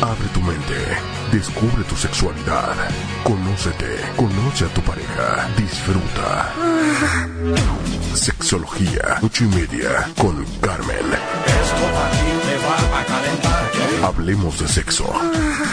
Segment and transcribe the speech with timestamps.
[0.00, 0.74] Abre tu mente.
[1.32, 2.74] Descubre tu sexualidad.
[3.24, 3.96] Conócete.
[4.16, 5.48] Conoce a tu pareja.
[5.56, 6.52] Disfruta.
[8.14, 9.18] Sexología.
[9.22, 10.08] Ocho y media.
[10.16, 11.04] Con Carmen.
[14.04, 15.12] Hablemos de sexo.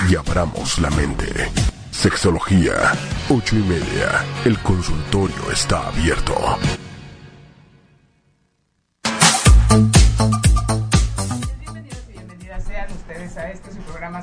[0.09, 1.51] Y abramos la mente.
[1.91, 2.93] Sexología.
[3.29, 4.25] Ocho y media.
[4.43, 6.57] El consultorio está abierto.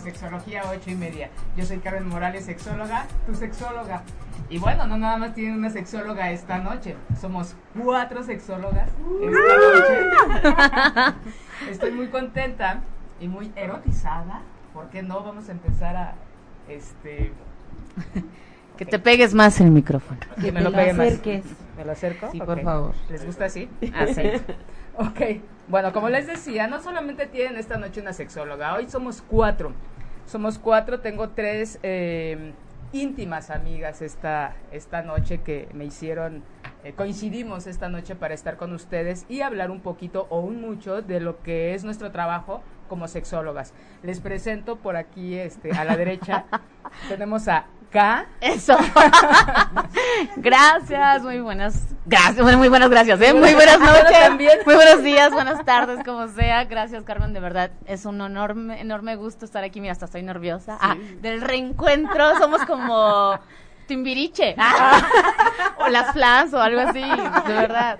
[0.02, 1.30] Sexología 8 y media.
[1.56, 4.02] Yo soy Carmen Morales, sexóloga, tu sexóloga.
[4.48, 8.90] Y bueno, no nada más tiene una sexóloga esta noche, somos cuatro sexólogas
[9.22, 11.16] esta noche.
[11.70, 12.82] Estoy muy contenta
[13.20, 14.42] y muy erotizada.
[14.74, 15.22] ¿Por qué no?
[15.22, 16.14] Vamos a empezar a
[16.68, 17.32] este
[18.76, 20.20] que te pegues más el micrófono.
[20.40, 21.20] Que me lo, pegue más.
[21.76, 22.30] ¿Me lo acerco?
[22.32, 22.94] Sí, por favor.
[23.08, 23.68] ¿Les gusta así?
[23.94, 24.22] Así.
[24.96, 25.20] ok.
[25.68, 29.72] Bueno, como les decía, no solamente tienen esta noche una sexóloga, hoy somos cuatro.
[30.32, 32.54] Somos cuatro, tengo tres eh,
[32.94, 36.42] íntimas amigas esta, esta noche que me hicieron,
[36.84, 41.00] eh, coincidimos esta noche para estar con ustedes y hablar un poquito o un mucho
[41.02, 43.72] de lo que es nuestro trabajo como sexólogas.
[44.02, 46.44] Les presento por aquí este, a la derecha,
[47.08, 48.26] tenemos a K.
[48.40, 48.76] Eso.
[50.36, 51.94] gracias, muy buenas.
[52.06, 53.34] Gracias, muy buenas gracias, ¿eh?
[53.34, 54.18] Muy buenas noches.
[54.18, 54.58] También.
[54.64, 56.64] Muy buenos días, buenas tardes, como sea.
[56.64, 57.70] Gracias, Carmen, de verdad.
[57.86, 59.80] Es un enorme, enorme gusto estar aquí.
[59.80, 60.78] Mira, hasta estoy nerviosa.
[60.80, 63.38] Ah, del reencuentro somos como
[63.92, 64.56] Timbiriche.
[65.78, 67.98] o las Flans o algo así, de verdad.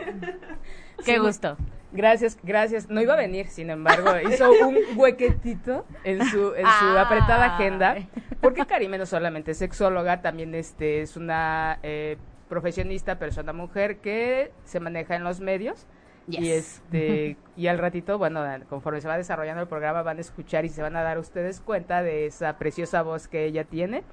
[1.05, 1.59] Qué gusto.
[1.93, 2.89] Gracias, gracias.
[2.89, 7.97] No iba a venir, sin embargo, hizo un huequetito en su, en su apretada agenda,
[8.41, 12.17] porque Karime no solamente es sexóloga, también este, es una eh,
[12.48, 15.86] profesionista, persona mujer que se maneja en los medios.
[16.28, 20.64] Y este y al ratito, bueno, conforme se va desarrollando el programa van a escuchar
[20.64, 24.05] y se van a dar ustedes cuenta de esa preciosa voz que ella tiene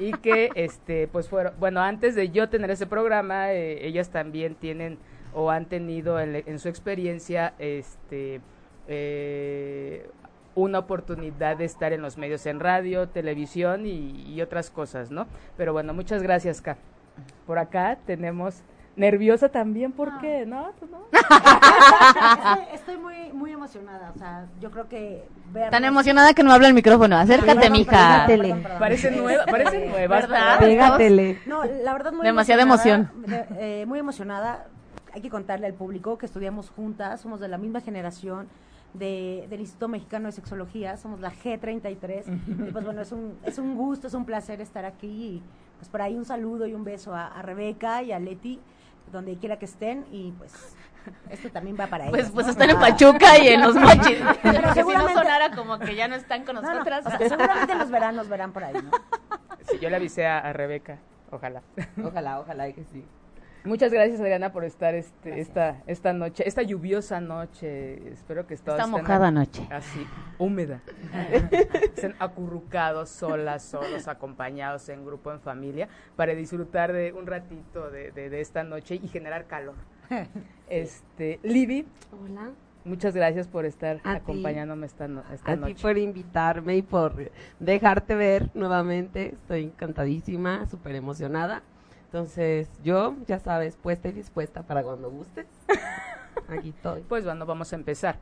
[0.00, 4.54] y que este pues fueron, bueno, antes de yo tener ese programa, eh, ellas también
[4.54, 4.98] tienen
[5.34, 8.40] o han tenido en, su experiencia este
[8.86, 10.08] eh,
[10.54, 15.26] una oportunidad de estar en los medios en radio, televisión y, otras cosas, ¿no?
[15.56, 16.76] Pero bueno, muchas gracias, K.
[17.46, 18.62] Por acá tenemos
[18.96, 20.18] nerviosa también, ¿por ah.
[20.20, 20.46] qué?
[20.46, 20.72] ¿No?
[20.90, 21.06] no?
[22.74, 25.24] estoy, muy muy emocionada, o sea, yo creo que
[25.70, 27.16] Tan emocionada que no habla el micrófono.
[27.16, 28.26] Acércate, mija.
[28.78, 30.58] Parece nueva, parece nueva, ¿verdad?
[30.58, 31.40] Pégatele.
[31.46, 33.10] No, la verdad muy Demasiada emoción.
[33.58, 34.66] Eh, muy emocionada
[35.14, 38.48] hay que contarle al público que estudiamos juntas, somos de la misma generación
[38.94, 42.24] de, del Instituto Mexicano de Sexología, somos la G33.
[42.68, 45.06] y pues bueno, es un, es un gusto, es un placer estar aquí.
[45.06, 45.42] Y
[45.78, 48.58] pues por ahí un saludo y un beso a, Rebeca y a Leti,
[49.12, 50.06] donde quiera que estén.
[50.10, 50.76] Y pues
[51.30, 52.32] esto también va para pues, ellos.
[52.32, 54.18] Pues están en Pachuca y en los mochis.
[54.42, 57.04] Pero seguramente, no sonara como que ya no están con nosotras.
[57.18, 58.90] seguramente nos verán, nos verán por ahí, ¿no?
[59.70, 60.98] Sí, yo le avisé a, a Rebeca.
[61.30, 61.62] Ojalá.
[62.02, 63.04] Ojalá, ojalá que sí.
[63.64, 68.10] Muchas gracias Adriana por estar este, esta esta noche, esta lluviosa noche.
[68.10, 69.66] Espero que esta mojada noche.
[69.70, 70.06] Así,
[70.38, 70.82] húmeda.
[71.82, 78.12] estén acurrucados, solas, solos, acompañados en grupo, en familia, para disfrutar de un ratito de,
[78.12, 79.76] de, esta noche y generar calor.
[80.68, 81.86] Este, Libby.
[82.22, 82.50] Hola.
[82.84, 85.72] Muchas gracias por estar acompañándome esta, esta a noche.
[85.72, 89.34] A ti por invitarme y por dejarte ver nuevamente.
[89.34, 91.62] Estoy encantadísima, súper emocionada.
[92.14, 95.46] Entonces, yo, ya sabes, puesta y dispuesta para cuando gustes.
[96.48, 97.00] Aquí estoy.
[97.08, 98.18] Pues bueno, vamos a empezar.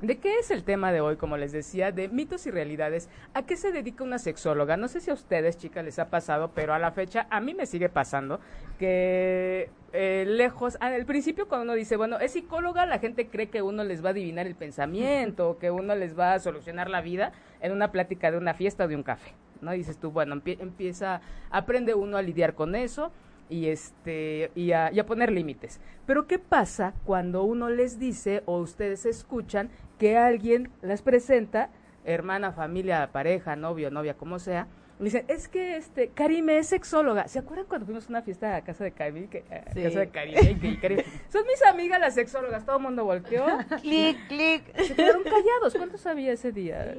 [0.00, 1.14] ¿De qué es el tema de hoy?
[1.14, 3.08] Como les decía, de mitos y realidades.
[3.32, 4.76] ¿A qué se dedica una sexóloga?
[4.76, 7.54] No sé si a ustedes, chicas, les ha pasado, pero a la fecha a mí
[7.54, 8.40] me sigue pasando
[8.80, 13.62] que eh, lejos, al principio cuando uno dice, bueno, es psicóloga, la gente cree que
[13.62, 17.30] uno les va a adivinar el pensamiento, que uno les va a solucionar la vida
[17.60, 19.32] en una plática de una fiesta o de un café.
[19.62, 19.72] ¿No?
[19.72, 21.20] dices tú, bueno, empieza,
[21.50, 23.12] aprende uno a lidiar con eso
[23.48, 25.80] y este y a, poner límites.
[26.06, 31.70] Pero ¿qué pasa cuando uno les dice o ustedes escuchan que alguien les presenta,
[32.04, 34.66] hermana, familia, pareja, novio, novia, como sea,
[35.02, 37.26] y dicen, es que este Karime es sexóloga.
[37.26, 39.28] ¿Se acuerdan cuando fuimos a una fiesta a casa de Karime?
[39.28, 43.44] Que, casa de Karime, Son mis amigas las sexólogas, todo el mundo volteó.
[43.82, 44.62] clic, clic.
[44.76, 45.74] Se quedaron callados.
[45.76, 46.94] ¿Cuántos había ese día?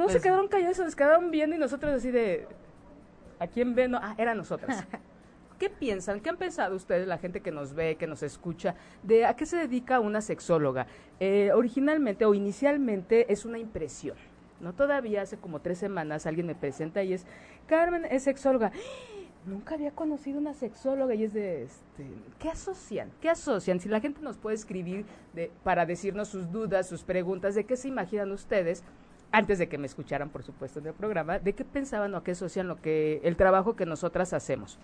[0.00, 2.48] Todos se pues quedaron callados, se quedaron viendo y nosotros así de,
[3.38, 3.94] ¿a quién ven?
[3.94, 4.86] Ah, eran nosotras.
[5.58, 6.20] ¿Qué piensan?
[6.20, 9.44] ¿Qué han pensado ustedes, la gente que nos ve, que nos escucha, de a qué
[9.44, 10.86] se dedica una sexóloga?
[11.20, 14.16] Eh, originalmente o inicialmente es una impresión.
[14.58, 17.26] No todavía hace como tres semanas alguien me presenta y es
[17.66, 18.72] Carmen es sexóloga.
[19.44, 22.06] Nunca había conocido una sexóloga y es de este,
[22.38, 23.10] ¿qué asocian?
[23.20, 23.80] ¿Qué asocian?
[23.80, 25.04] Si la gente nos puede escribir
[25.34, 28.82] de, para decirnos sus dudas, sus preguntas, de qué se imaginan ustedes,
[29.32, 32.32] antes de que me escucharan, por supuesto, en el programa, de qué pensaban o qué
[32.32, 34.78] asocian lo que el trabajo que nosotras hacemos.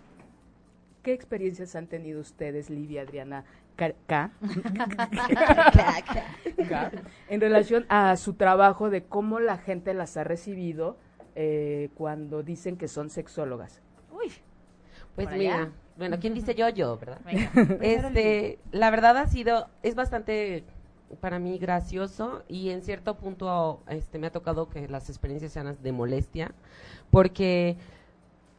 [1.02, 3.44] ¿Qué experiencias han tenido ustedes, Livia, Adriana,
[3.76, 4.31] K,
[7.28, 10.96] en relación a su trabajo de cómo la gente las ha recibido
[11.34, 13.81] eh, cuando dicen que son sexólogas?
[14.10, 14.32] Uy,
[15.14, 16.69] pues mira, bueno, ¿quién dice yo?
[16.69, 17.20] Yo, ¿verdad?
[17.81, 20.64] este, la verdad ha sido, es bastante
[21.20, 25.76] para mí gracioso y en cierto punto este, me ha tocado que las experiencias sean
[25.82, 26.52] de molestia,
[27.10, 27.76] porque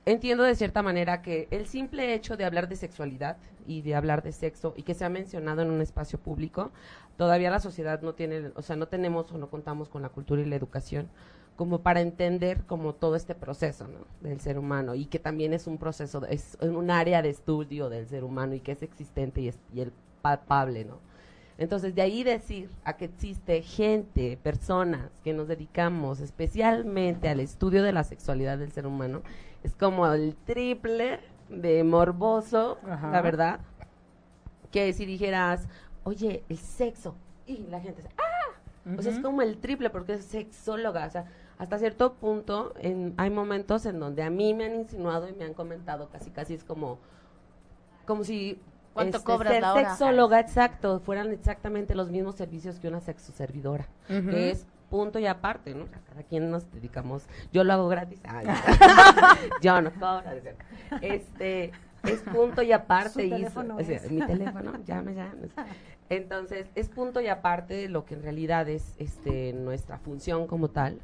[0.06, 4.24] entiendo de cierta manera que el simple hecho de hablar de sexualidad y de hablar
[4.24, 6.72] de sexo y que se ha mencionado en un espacio público,
[7.18, 10.42] todavía la sociedad no tiene, o sea, no tenemos o no contamos con la cultura
[10.42, 11.10] y la educación
[11.58, 14.00] como para entender como todo este proceso ¿no?
[14.22, 18.08] del ser humano y que también es un proceso, es un área de estudio del
[18.08, 19.92] ser humano y que es existente y, es, y el
[20.22, 21.00] palpable, ¿no?
[21.58, 27.82] Entonces, de ahí decir a que existe gente, personas que nos dedicamos especialmente al estudio
[27.82, 29.24] de la sexualidad del ser humano,
[29.64, 31.20] es como el triple
[31.50, 33.60] de morboso, la verdad,
[34.72, 35.68] que si dijeras,
[36.04, 37.16] oye, el sexo,
[37.48, 38.94] y la gente dice, ¡ah!
[38.98, 41.26] O sea, es como el triple porque es sexóloga, o sea,
[41.58, 45.44] hasta cierto punto en, hay momentos en donde a mí me han insinuado y me
[45.44, 47.00] han comentado casi casi es como
[48.06, 48.60] como si
[48.98, 49.90] ¿Cuánto este, cobras ser la hora?
[49.90, 55.76] sexóloga, exacto, fueran exactamente los mismos servicios que una sexoservidora, que es punto y aparte,
[55.76, 55.86] ¿no?
[56.10, 58.20] cada quien nos dedicamos, yo lo hago gratis,
[59.62, 60.24] yo no cobro,
[61.02, 61.72] este,
[62.04, 63.32] es punto y aparte, y
[64.10, 65.50] mi teléfono, llame, llame.
[66.10, 70.70] Entonces, es punto y aparte de lo que en realidad es este nuestra función como
[70.70, 71.00] tal.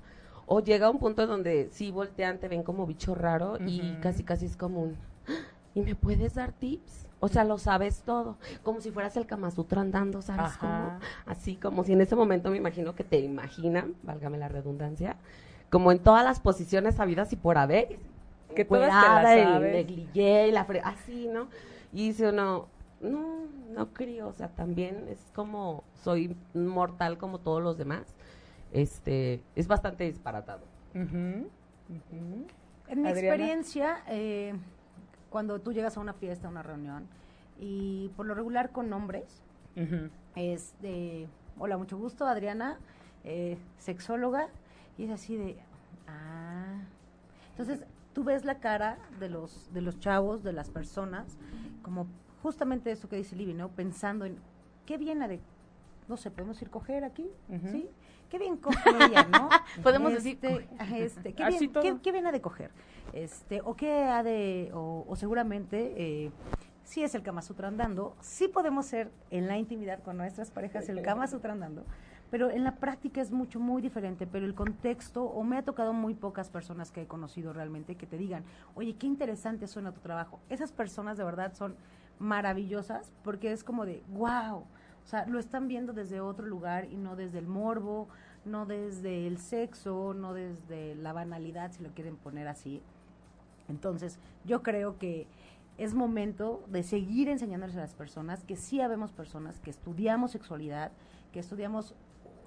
[0.46, 4.46] O llega un punto donde sí voltean, te ven como bicho raro y casi casi
[4.46, 4.98] es como un
[5.28, 5.54] ¡Ah!
[5.74, 7.08] ¿y me puedes dar tips?
[7.24, 11.00] O sea, lo sabes todo, como si fueras el Kama andando, ¿sabes cómo?
[11.26, 15.16] Así como si en ese momento me imagino que te imaginan, válgame la redundancia,
[15.70, 17.98] como en todas las posiciones habidas y por haber.
[18.54, 21.48] Que todas te el negligé y la fre así, ¿no?
[21.94, 22.68] Y dice uno,
[23.00, 28.04] no, no creo, o sea, también es como, soy mortal como todos los demás.
[28.74, 30.66] Este, es bastante disparatado.
[30.94, 31.48] En
[33.02, 34.54] mi experiencia, eh,
[35.34, 37.08] cuando tú llegas a una fiesta, a una reunión,
[37.60, 39.42] y por lo regular con nombres,
[40.36, 41.28] es de,
[41.58, 42.78] hola, mucho gusto, Adriana,
[43.24, 44.50] eh, sexóloga,
[44.96, 45.58] y es así de,
[46.08, 46.84] ah.
[47.50, 47.84] Entonces,
[48.14, 51.40] tú ves la cara de los, de los chavos, de las personas,
[51.82, 52.06] como
[52.44, 53.70] justamente eso que dice Libby, ¿no?
[53.70, 54.38] Pensando en,
[54.86, 55.40] ¿qué viene de,
[56.08, 57.28] no sé, podemos ir coger aquí?
[57.72, 57.90] ¿Sí?
[58.34, 59.48] qué bien coge ella, ¿no?
[59.84, 60.68] Podemos decir, este,
[61.06, 62.72] este qué, bien, qué, viene de coger,
[63.12, 66.32] este, o qué ha de, o, seguramente, eh,
[66.84, 70.88] si es el Kama Sutra andando, sí podemos ser en la intimidad con nuestras parejas
[70.90, 71.84] el Kama Sutra andando,
[72.32, 75.94] pero en la práctica es mucho, muy diferente, pero el contexto, o me ha tocado
[75.94, 78.44] muy pocas personas que he conocido realmente que te digan,
[78.76, 80.40] oye, qué interesante suena tu trabajo.
[80.50, 81.76] Esas personas de verdad son
[82.20, 84.64] maravillosas porque es como de, wow,
[85.04, 88.08] o sea, lo están viendo desde otro lugar y no desde el morbo,
[88.46, 92.82] no desde el sexo, no desde la banalidad, si lo quieren poner así.
[93.70, 95.28] Entonces, yo creo que
[95.78, 100.92] es momento de seguir enseñándoles a las personas que sí habemos personas que estudiamos sexualidad,
[101.32, 101.96] que estudiamos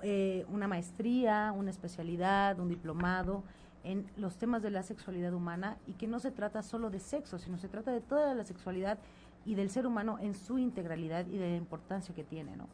[0.02, 3.42] eh, una maestría, una especialidad, un diplomado
[3.82, 7.38] en los temas de la sexualidad humana y que no se trata solo de sexo,
[7.38, 8.98] sino se trata de toda la sexualidad
[9.44, 12.68] y del ser humano en su integralidad y de la importancia que tiene, ¿no?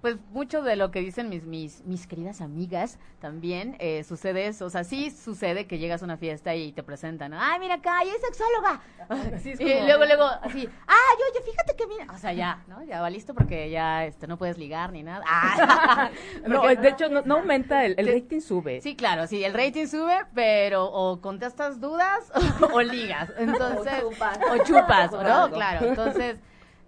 [0.00, 4.66] Pues mucho de lo que dicen mis, mis, mis queridas amigas también eh, sucede eso.
[4.66, 8.02] O sea, sí sucede que llegas a una fiesta y te presentan, ay, mira acá,
[8.02, 8.80] ella es sexóloga.
[9.60, 12.06] y luego, luego, así, ay, oye, fíjate que mira.
[12.12, 12.82] O sea, ya, ¿no?
[12.84, 15.24] Ya va listo porque ya este, no puedes ligar ni nada.
[16.46, 18.80] no, de hecho, no, aumenta, el, el, rating sube.
[18.80, 22.30] Sí, claro, sí, el rating sube, pero o contestas dudas
[22.72, 23.32] o, ligas.
[23.38, 24.38] Entonces, o chupas.
[24.50, 25.50] O chupas, ¿no?
[25.50, 26.36] Claro, entonces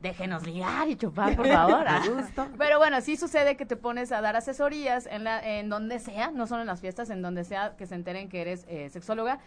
[0.00, 2.46] déjenos ligar y chupar, por favor, a gusto.
[2.56, 6.30] Pero bueno, sí sucede que te pones a dar asesorías en, la, en donde sea,
[6.30, 9.40] no solo en las fiestas, en donde sea que se enteren que eres eh, sexóloga.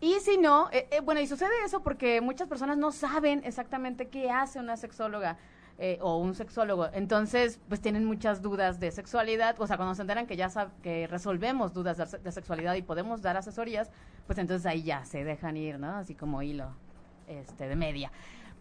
[0.00, 4.08] Y si no, eh, eh, bueno, y sucede eso porque muchas personas no saben exactamente
[4.08, 5.36] qué hace una sexóloga.
[6.00, 6.88] o un sexólogo.
[6.92, 9.60] Entonces, pues tienen muchas dudas de sexualidad.
[9.60, 10.48] O sea, cuando se enteran que ya
[10.80, 13.90] que resolvemos dudas de, de, sexualidad y podemos dar asesorías,
[14.26, 15.96] pues entonces ahí ya se dejan ir, ¿no?
[15.96, 16.72] Así como hilo.
[17.26, 18.12] este, de media.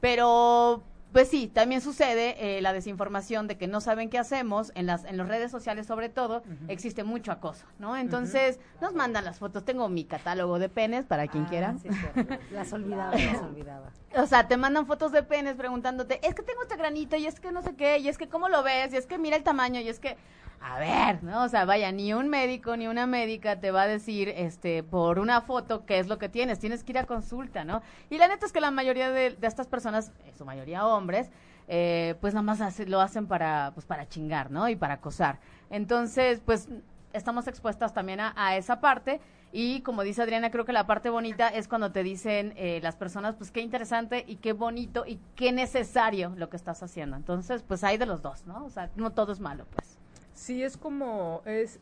[0.01, 4.85] Pero pues sí, también sucede eh, la desinformación de que no saben qué hacemos, en
[4.85, 7.97] las, en las redes sociales sobre todo, existe mucho acoso, ¿no?
[7.97, 11.75] Entonces, nos mandan las fotos, tengo mi catálogo de penes para quien ah, quiera.
[12.51, 13.91] las olvidaba, las olvidaba.
[14.15, 17.39] O sea, te mandan fotos de penes preguntándote, es que tengo este granito, y es
[17.39, 19.43] que no sé qué, y es que cómo lo ves, y es que mira el
[19.43, 20.17] tamaño, y es que
[20.61, 21.43] a ver, ¿no?
[21.43, 25.17] O sea, vaya, ni un médico ni una médica te va a decir, este, por
[25.17, 27.81] una foto qué es lo que tienes, tienes que ir a consulta, ¿no?
[28.09, 31.31] Y la neta es que la mayoría de, estas personas, su mayoría hombres,
[31.67, 34.69] eh, pues nada más lo hacen para, pues para chingar, ¿no?
[34.69, 35.39] Y para acosar.
[35.71, 36.69] Entonces, pues
[37.13, 39.19] estamos expuestas también a, esa parte.
[39.53, 42.95] Y como dice Adriana, creo que la parte bonita es cuando te dicen eh, las
[42.95, 47.17] personas, pues qué interesante y qué bonito y qué necesario lo que estás haciendo.
[47.17, 48.63] Entonces, pues hay de los dos, ¿no?
[48.63, 50.00] O sea, no todo es malo, pues.
[50.33, 51.79] Sí, es como, es,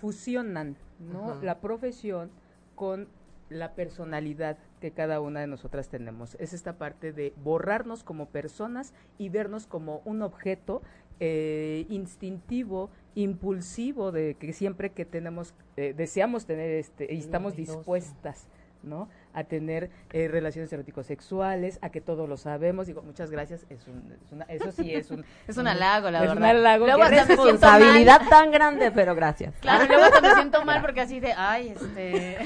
[0.00, 1.40] fusionan, ¿no?
[1.42, 2.30] La profesión
[2.74, 3.08] con
[3.50, 6.36] la personalidad que cada una de nosotras tenemos.
[6.38, 10.82] Es esta parte de borrarnos como personas y vernos como un objeto
[11.18, 18.48] eh, instintivo, impulsivo, de que siempre que tenemos, eh, deseamos tener este, y estamos dispuestas,
[18.82, 19.08] ¿no?
[19.32, 22.86] A tener eh, relaciones erótico-sexuales, a que todo lo sabemos.
[22.86, 23.66] Digo, muchas gracias.
[23.70, 25.24] Es, un, una, eso sí es un...
[25.48, 26.36] es un halago, la verdad.
[26.36, 26.86] Es un halago.
[26.86, 29.54] Luego es responsabilidad tan grande, pero gracias.
[29.60, 32.42] Claro, luego hasta me siento mal porque así de, ay, este...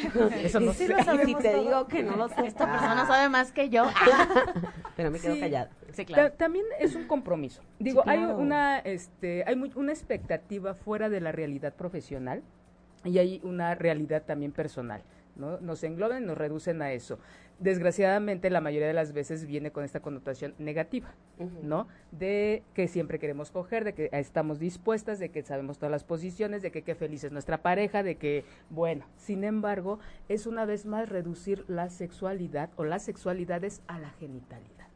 [0.46, 0.84] Eso no sé.
[0.84, 2.46] y si te digo que no lo sé.
[2.46, 3.86] Esta persona sabe más que yo.
[4.96, 5.70] pero me quedo callada.
[5.92, 6.32] Sí, claro.
[6.32, 7.62] también es un compromiso.
[7.78, 12.42] Digo, hay una, este, hay una expectativa fuera de la realidad profesional
[13.04, 15.02] y hay una realidad también personal.
[15.36, 15.60] ¿No?
[15.60, 17.18] Nos engloben, nos reducen a eso.
[17.58, 21.14] Desgraciadamente, la mayoría de las veces viene con esta connotación negativa,
[21.62, 21.86] ¿no?
[22.10, 26.62] De que siempre queremos coger, de que estamos dispuestas, de que sabemos todas las posiciones,
[26.62, 30.84] de que qué feliz es nuestra pareja, de que, bueno, sin embargo, es una vez
[30.84, 34.88] más reducir la sexualidad o las sexualidades a la genitalidad.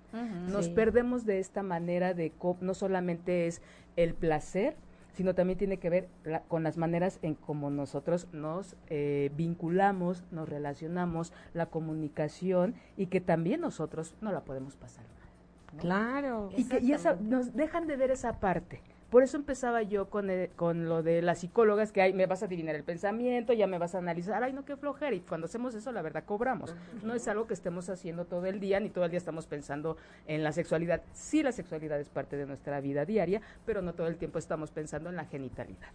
[0.48, 3.60] Nos perdemos de esta manera de, no solamente es
[3.96, 4.74] el placer,
[5.12, 6.08] sino también tiene que ver
[6.48, 13.20] con las maneras en cómo nosotros nos eh, vinculamos, nos relacionamos, la comunicación y que
[13.20, 15.80] también nosotros no la podemos pasar mal.
[15.80, 16.50] Claro.
[16.56, 18.80] Y que y esa, nos dejan de ver esa parte.
[19.10, 22.46] Por eso empezaba yo con, con lo de las psicólogas, que ay, me vas a
[22.46, 25.14] adivinar el pensamiento, ya me vas a analizar, ay, no, qué flojera.
[25.16, 26.74] Y cuando hacemos eso, la verdad, cobramos.
[27.02, 29.96] No es algo que estemos haciendo todo el día, ni todo el día estamos pensando
[30.26, 31.02] en la sexualidad.
[31.12, 34.70] Sí, la sexualidad es parte de nuestra vida diaria, pero no todo el tiempo estamos
[34.70, 35.90] pensando en la genitalidad.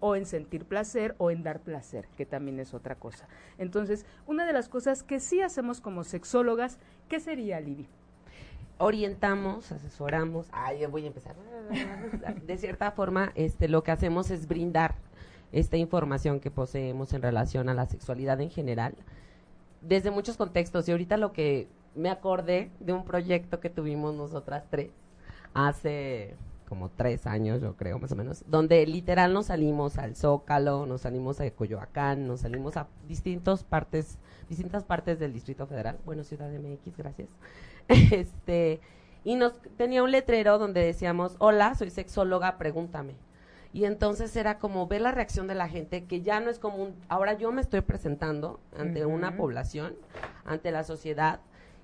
[0.00, 3.28] O en sentir placer o en dar placer, que también es otra cosa.
[3.58, 7.88] Entonces, una de las cosas que sí hacemos como sexólogas, ¿qué sería, Libby?
[8.78, 11.36] Orientamos, asesoramos, ay, voy a empezar.
[12.46, 14.96] De cierta forma, este, lo que hacemos es brindar
[15.52, 18.94] esta información que poseemos en relación a la sexualidad en general,
[19.80, 20.88] desde muchos contextos.
[20.88, 24.90] Y ahorita lo que me acordé de un proyecto que tuvimos nosotras tres
[25.54, 26.34] hace
[26.68, 31.02] como tres años, yo creo, más o menos, donde literal nos salimos al Zócalo, nos
[31.02, 36.48] salimos a Coyoacán, nos salimos a distintas partes, distintas partes del Distrito Federal, bueno, Ciudad
[36.50, 37.28] de MX, gracias,
[37.88, 38.80] este,
[39.24, 43.14] y nos tenía un letrero donde decíamos, hola, soy sexóloga, pregúntame.
[43.72, 46.76] Y entonces era como ver la reacción de la gente, que ya no es como
[46.76, 49.96] un, ahora yo me estoy presentando ante una población,
[50.44, 51.40] ante la sociedad,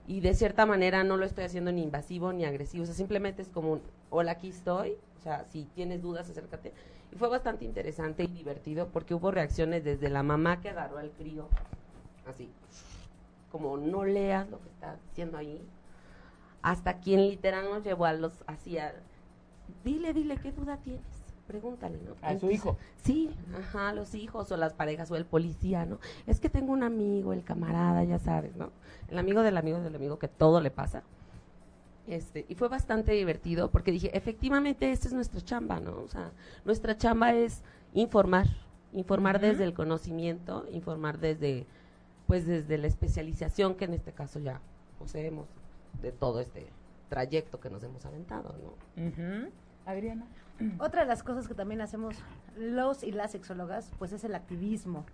[0.07, 3.42] y de cierta manera no lo estoy haciendo ni invasivo ni agresivo, o sea, simplemente
[3.42, 6.73] es como un, hola, aquí estoy, o sea, si tienes dudas, acércate.
[7.12, 11.11] Y fue bastante interesante y divertido porque hubo reacciones desde la mamá que agarró al
[11.11, 11.49] crío,
[12.26, 12.49] así,
[13.50, 15.61] como no leas lo que está diciendo ahí,
[16.62, 18.95] hasta quien literal nos llevó a los, hacia,
[19.85, 21.02] dile, dile, ¿qué duda tienes?
[21.47, 22.14] Pregúntale, ¿no?
[22.23, 22.76] A su hijo.
[23.02, 25.99] Sí, ajá, los hijos o las parejas o el policía, ¿no?
[26.26, 28.71] Es que tengo un amigo, el camarada, ya sabes, ¿no?
[29.09, 31.02] El amigo del amigo del amigo que todo le pasa.
[32.07, 36.00] Este, y fue bastante divertido porque dije, efectivamente, esta es nuestra chamba, ¿no?
[36.02, 36.31] O sea,
[36.64, 37.62] nuestra chamba es
[37.95, 38.47] informar,
[38.93, 41.67] informar desde el conocimiento, informar desde,
[42.26, 44.61] pues desde la especialización que en este caso ya
[44.99, 45.47] poseemos
[46.01, 46.67] de todo este
[47.09, 48.55] trayecto que nos hemos aventado,
[48.97, 49.49] ¿no?
[49.87, 50.27] Adriana.
[50.79, 52.17] Otra de las cosas que también hacemos
[52.57, 55.05] los y las sexólogas, pues es el activismo.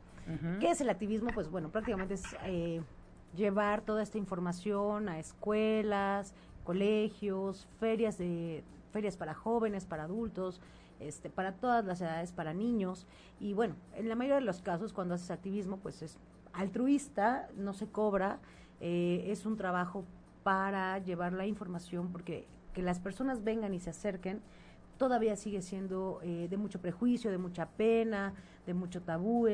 [0.59, 1.31] ¿Qué es el activismo?
[1.33, 2.83] Pues bueno, prácticamente es eh,
[3.37, 10.61] llevar toda esta información a escuelas, colegios, ferias de ferias para jóvenes, para adultos,
[11.01, 13.07] este, para todas las edades, para niños.
[13.39, 16.19] Y bueno, en la mayoría de los casos, cuando haces activismo, pues es
[16.53, 18.39] altruista, no se cobra,
[18.81, 20.05] eh, es un trabajo
[20.47, 24.41] para llevar la información, porque que las personas vengan y se acerquen,
[24.97, 28.33] todavía sigue siendo eh, de mucho prejuicio, de mucha pena,
[28.65, 29.49] de mucho tabú,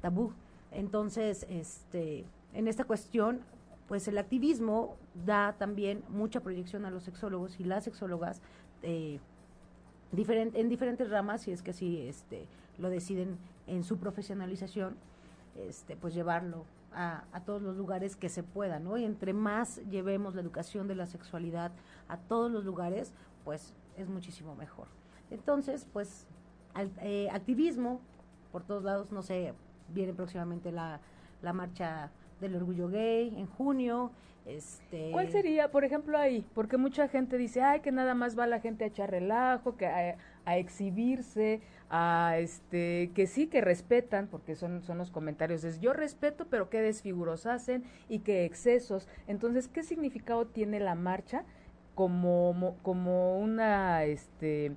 [0.00, 0.32] tabú.
[0.70, 3.40] Entonces, este, en esta cuestión,
[3.88, 4.94] pues el activismo
[5.26, 8.40] da también mucha proyección a los sexólogos y las sexólogas
[8.84, 9.18] eh,
[10.12, 12.46] en diferentes ramas, si es que así este,
[12.78, 14.94] lo deciden en su profesionalización,
[15.56, 18.96] este, pues llevarlo a, todos los lugares que se puedan, ¿no?
[18.96, 21.72] Y entre más llevemos la educación de la sexualidad
[22.08, 23.12] a todos los lugares,
[23.44, 24.88] pues es muchísimo mejor.
[25.30, 26.26] Entonces, pues,
[27.02, 28.00] eh, activismo
[28.52, 29.54] por todos lados, no sé,
[29.88, 31.00] viene próximamente la,
[31.42, 34.10] la marcha del orgullo gay en junio.
[34.46, 35.10] Este...
[35.12, 36.46] ¿Cuál sería, por ejemplo, ahí?
[36.54, 40.16] Porque mucha gente dice, ay, que nada más va la gente a echar relajo, que
[40.48, 45.92] a, exhibirse, a este, que sí, que respetan, porque son, son los comentarios, es yo
[45.92, 49.08] respeto, pero qué desfiguros hacen y qué excesos.
[49.26, 51.44] Entonces, ¿qué significado tiene la marcha
[51.94, 54.72] como, como una este,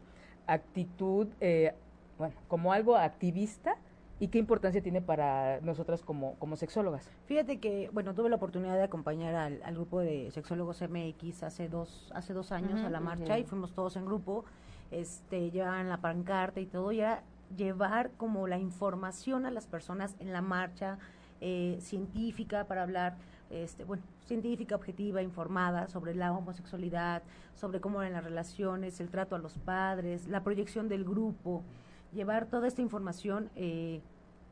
[0.48, 1.74] actitud, eh,
[2.18, 3.78] bueno, como algo activista?
[4.22, 7.10] y qué importancia tiene para nosotras como, como sexólogas.
[7.26, 12.12] Fíjate que, bueno, tuve la oportunidad de acompañar al, grupo de sexólogos MX hace dos,
[12.14, 14.46] hace dos años a la marcha y fuimos todos en grupo,
[14.92, 17.24] este, llevaban la pancarta y todo, y era
[17.56, 20.98] llevar como la información a las personas en la marcha
[21.42, 23.16] eh, científica para hablar,
[23.50, 27.24] este, bueno, científica, objetiva, informada sobre la homosexualidad,
[27.56, 31.64] sobre cómo eran las relaciones, el trato a los padres, la proyección del grupo,
[32.14, 34.02] llevar toda esta información eh,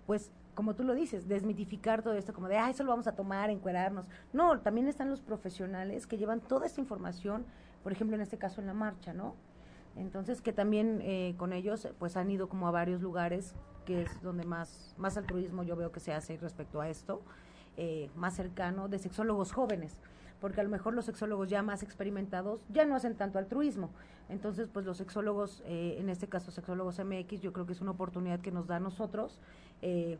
[0.05, 3.13] pues como tú lo dices, desmitificar todo esto, como de, ah, eso lo vamos a
[3.13, 4.07] tomar, encuerarnos.
[4.33, 7.45] No, también están los profesionales que llevan toda esta información,
[7.81, 9.35] por ejemplo, en este caso en la marcha, ¿no?
[9.95, 13.55] Entonces, que también eh, con ellos, pues han ido como a varios lugares,
[13.85, 17.21] que es donde más, más altruismo yo veo que se hace respecto a esto,
[17.77, 19.99] eh, más cercano, de sexólogos jóvenes
[20.39, 23.89] porque a lo mejor los sexólogos ya más experimentados ya no hacen tanto altruismo.
[24.29, 27.91] Entonces, pues los sexólogos, eh, en este caso sexólogos MX, yo creo que es una
[27.91, 29.39] oportunidad que nos da a nosotros,
[29.81, 30.17] eh,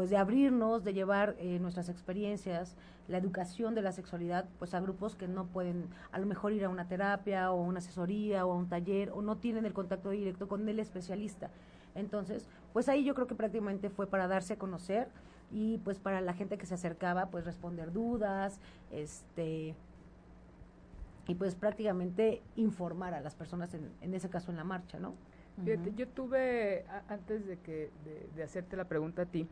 [0.00, 2.74] pues de abrirnos, de llevar eh, nuestras experiencias,
[3.06, 6.64] la educación de la sexualidad, pues a grupos que no pueden a lo mejor ir
[6.64, 10.08] a una terapia o una asesoría o a un taller o no tienen el contacto
[10.08, 11.50] directo con el especialista.
[11.94, 15.08] Entonces, pues ahí yo creo que prácticamente fue para darse a conocer
[15.52, 18.58] y pues para la gente que se acercaba pues responder dudas
[18.90, 19.74] este
[21.26, 25.12] y pues prácticamente informar a las personas en, en ese caso en la marcha no
[25.96, 27.90] yo tuve antes de que
[28.34, 29.46] de, hacerte la pregunta a ti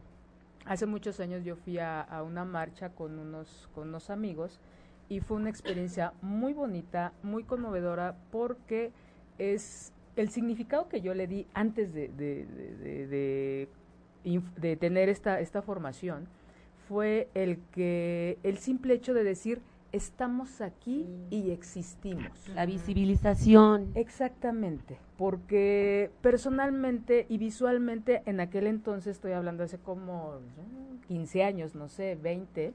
[0.68, 4.60] hace muchos años yo fui a, una marcha con unos con unos amigos
[5.08, 8.92] y fue una experiencia muy bonita muy conmovedora porque
[9.38, 13.68] es el significado que yo le di antes de, de
[14.56, 16.26] de tener esta, esta formación
[16.88, 19.60] fue el que el simple hecho de decir
[19.92, 22.48] estamos aquí y existimos.
[22.54, 23.90] La visibilización.
[23.94, 30.40] Exactamente, porque personalmente y visualmente en aquel entonces, estoy hablando hace como
[31.08, 32.74] 15 años, no sé, 20,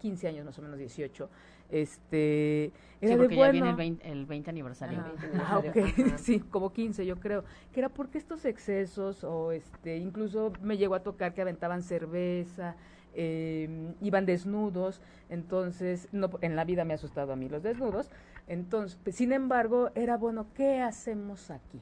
[0.00, 1.28] 15 años más o menos, 18,
[1.70, 5.04] este era sí, porque ya viene el 20, el 20 aniversario.
[5.38, 5.76] Ah, ok,
[6.18, 7.44] sí, como 15 yo creo.
[7.72, 12.76] Que era porque estos excesos o este, incluso me llegó a tocar que aventaban cerveza,
[13.16, 16.08] eh, iban desnudos, entonces,
[16.40, 18.10] en la vida me ha asustado a mí los desnudos,
[18.46, 21.80] entonces, sin embargo, era bueno, ¿qué hacemos aquí?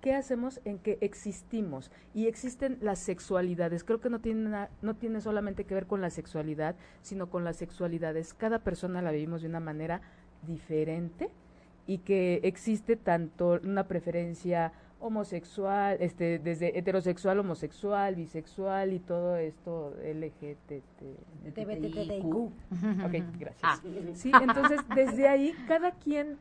[0.00, 1.90] ¿Qué hacemos en que existimos?
[2.14, 3.84] Y existen las sexualidades.
[3.84, 7.56] Creo que no tiene, no tiene solamente que ver con la sexualidad, sino con las
[7.56, 8.32] sexualidades.
[8.32, 10.00] Cada persona la vivimos de una manera
[10.46, 11.28] diferente
[11.86, 19.94] y que existe tanto una preferencia homosexual, este, desde heterosexual, homosexual, bisexual y todo esto
[20.02, 20.82] LGTB.
[23.04, 23.62] Ok, gracias.
[23.62, 23.80] Ah.
[24.14, 26.38] Sí, entonces desde ahí cada quien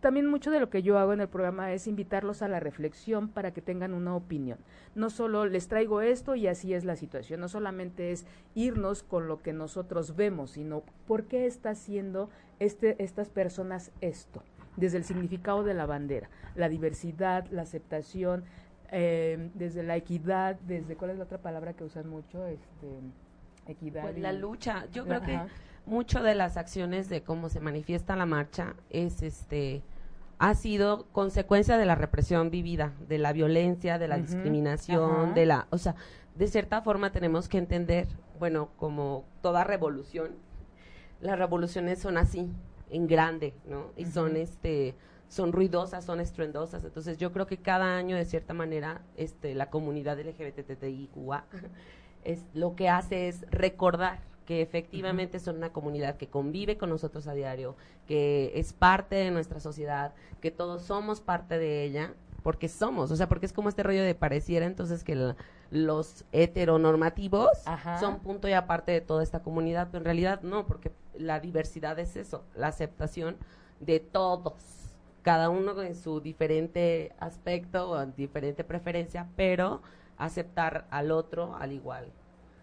[0.00, 3.28] también mucho de lo que yo hago en el programa es invitarlos a la reflexión
[3.28, 4.58] para que tengan una opinión.
[4.94, 8.24] No solo les traigo esto y así es la situación, no solamente es
[8.54, 14.42] irnos con lo que nosotros vemos, sino por qué está haciendo este, estas personas esto,
[14.78, 18.44] desde el significado de la bandera, la diversidad, la aceptación,
[18.90, 22.88] eh, desde la equidad, desde cuál es la otra palabra que usan mucho, este,
[23.66, 24.02] equidad.
[24.02, 25.38] Pues la lucha, yo creo que
[25.84, 29.82] mucho de las acciones de cómo se manifiesta la marcha es este
[30.38, 35.66] ha sido consecuencia de la represión vivida, de la violencia, de la discriminación, de la,
[35.70, 35.96] o sea,
[36.36, 38.06] de cierta forma tenemos que entender,
[38.38, 40.36] bueno, como toda revolución,
[41.20, 42.48] las revoluciones son así,
[42.90, 43.92] en grande, ¿no?
[43.96, 44.94] Y son este
[45.28, 46.84] son ruidosas, son estruendosas.
[46.84, 51.44] Entonces, yo creo que cada año de cierta manera este la comunidad LGBTTIQA
[52.24, 57.26] es lo que hace es recordar que efectivamente son una comunidad que convive con nosotros
[57.26, 62.68] a diario, que es parte de nuestra sociedad, que todos somos parte de ella porque
[62.68, 65.34] somos, o sea, porque es como este rollo de pareciera entonces que
[65.70, 67.50] los heteronormativos
[68.00, 71.98] son punto y aparte de toda esta comunidad, pero en realidad no, porque la diversidad
[71.98, 73.36] es eso, la aceptación
[73.80, 79.82] de todos, cada uno en su diferente aspecto o diferente preferencia, pero
[80.16, 82.10] aceptar al otro al igual.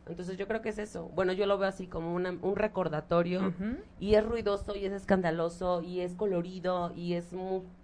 [0.08, 1.10] Entonces yo creo que es eso.
[1.16, 3.54] Bueno, yo lo veo así como un recordatorio
[4.00, 7.30] y es ruidoso y es escandaloso y es colorido y es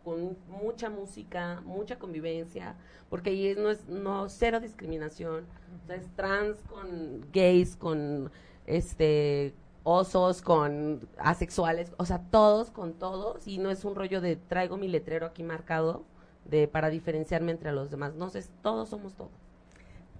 [0.04, 2.76] con mucha música, mucha convivencia,
[3.10, 5.46] porque ahí no es no cero discriminación.
[5.84, 8.30] O sea, es trans con gays, con
[8.68, 14.36] este osos, con asexuales, o sea, todos con todos y no es un rollo de
[14.36, 16.04] traigo mi letrero aquí marcado
[16.46, 18.16] de para diferenciarme entre los demás.
[18.16, 19.30] No sé, todos somos todo.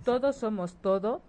[0.04, 1.22] Todos somos todo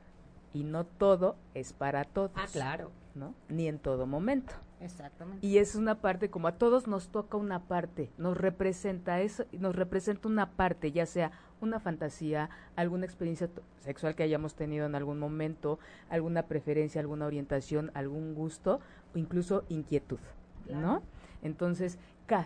[0.54, 2.30] y no todo es para todos.
[2.34, 2.90] Ah, claro.
[3.14, 3.34] ¿No?
[3.48, 4.54] Ni en todo momento.
[4.80, 5.46] Exactamente.
[5.46, 9.76] Y es una parte, como a todos nos toca una parte, nos representa eso, nos
[9.76, 11.30] representa una parte, ya sea
[11.64, 13.48] una fantasía, alguna experiencia
[13.80, 15.78] sexual que hayamos tenido en algún momento,
[16.10, 18.80] alguna preferencia, alguna orientación, algún gusto,
[19.14, 20.20] o incluso inquietud,
[20.68, 21.02] ¿no?
[21.42, 21.98] Entonces,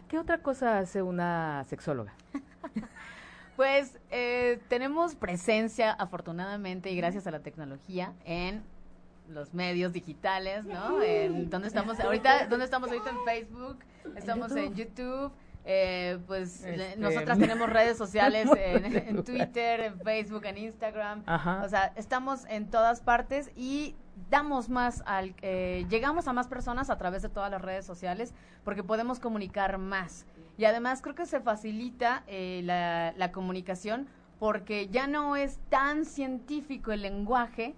[0.09, 2.15] ¿qué otra cosa hace una sexóloga?
[3.57, 8.63] Pues eh, tenemos presencia, afortunadamente, y gracias a la tecnología, en
[9.31, 11.03] los medios digitales, ¿no?
[11.03, 12.49] En, ¿Dónde estamos ahorita?
[12.49, 13.11] ¿Dónde estamos ahorita?
[13.11, 13.79] En Facebook,
[14.15, 15.33] estamos en YouTube.
[15.69, 21.25] Eh, pues este, nosotras tenemos redes sociales en, Twitter, en Facebook, en Instagram.
[21.65, 23.97] O sea, estamos en todas partes y
[24.31, 28.33] damos más al, eh, llegamos a más personas a través de todas las redes sociales
[28.65, 30.25] porque podemos comunicar más.
[30.57, 36.05] Y además creo que se facilita eh, la, la, comunicación porque ya no es tan
[36.05, 37.75] científico el lenguaje,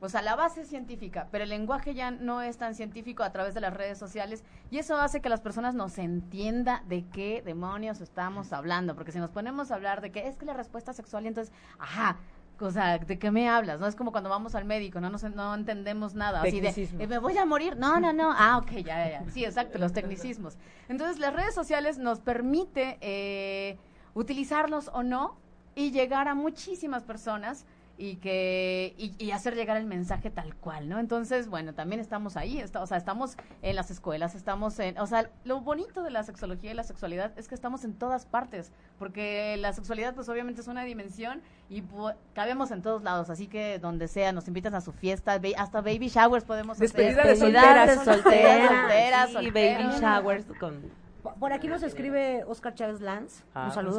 [0.00, 3.32] o sea, la base es científica, pero el lenguaje ya no es tan científico a
[3.32, 7.42] través de las redes sociales y eso hace que las personas nos entienda de qué
[7.44, 10.92] demonios estamos hablando, porque si nos ponemos a hablar de que es que la respuesta
[10.94, 12.16] sexual y entonces, ajá,
[12.60, 13.78] o sea, ¿de qué me hablas?
[13.78, 16.42] No es como cuando vamos al médico, no no entendemos nada.
[16.42, 16.68] Así de,
[16.98, 17.76] eh, ¿me voy a morir?
[17.76, 18.34] No, no, no.
[18.36, 20.56] Ah, ok, ya, ya, Sí, exacto, los tecnicismos.
[20.88, 23.78] Entonces, las redes sociales nos permite eh,
[24.14, 25.36] utilizarlos o no
[25.78, 27.64] y llegar a muchísimas personas
[27.96, 30.98] y que y, hacer llegar el mensaje tal cual, ¿no?
[30.98, 35.30] Entonces, bueno, también estamos ahí, o sea, estamos en las escuelas, estamos en, o sea,
[35.44, 39.56] lo bonito de la sexología y la sexualidad es que estamos en todas partes, porque
[39.58, 41.84] la sexualidad pues obviamente es una dimensión y
[42.34, 46.08] cabemos en todos lados, así que donde sea, nos invitan a su fiesta, hasta baby
[46.08, 47.34] showers podemos Despedida hacer.
[47.34, 51.07] De solteras, solteras, solteras, baby showers con
[51.38, 53.40] por aquí nos escribe Oscar Chávez Lanz.
[53.40, 53.98] un ah, saludo.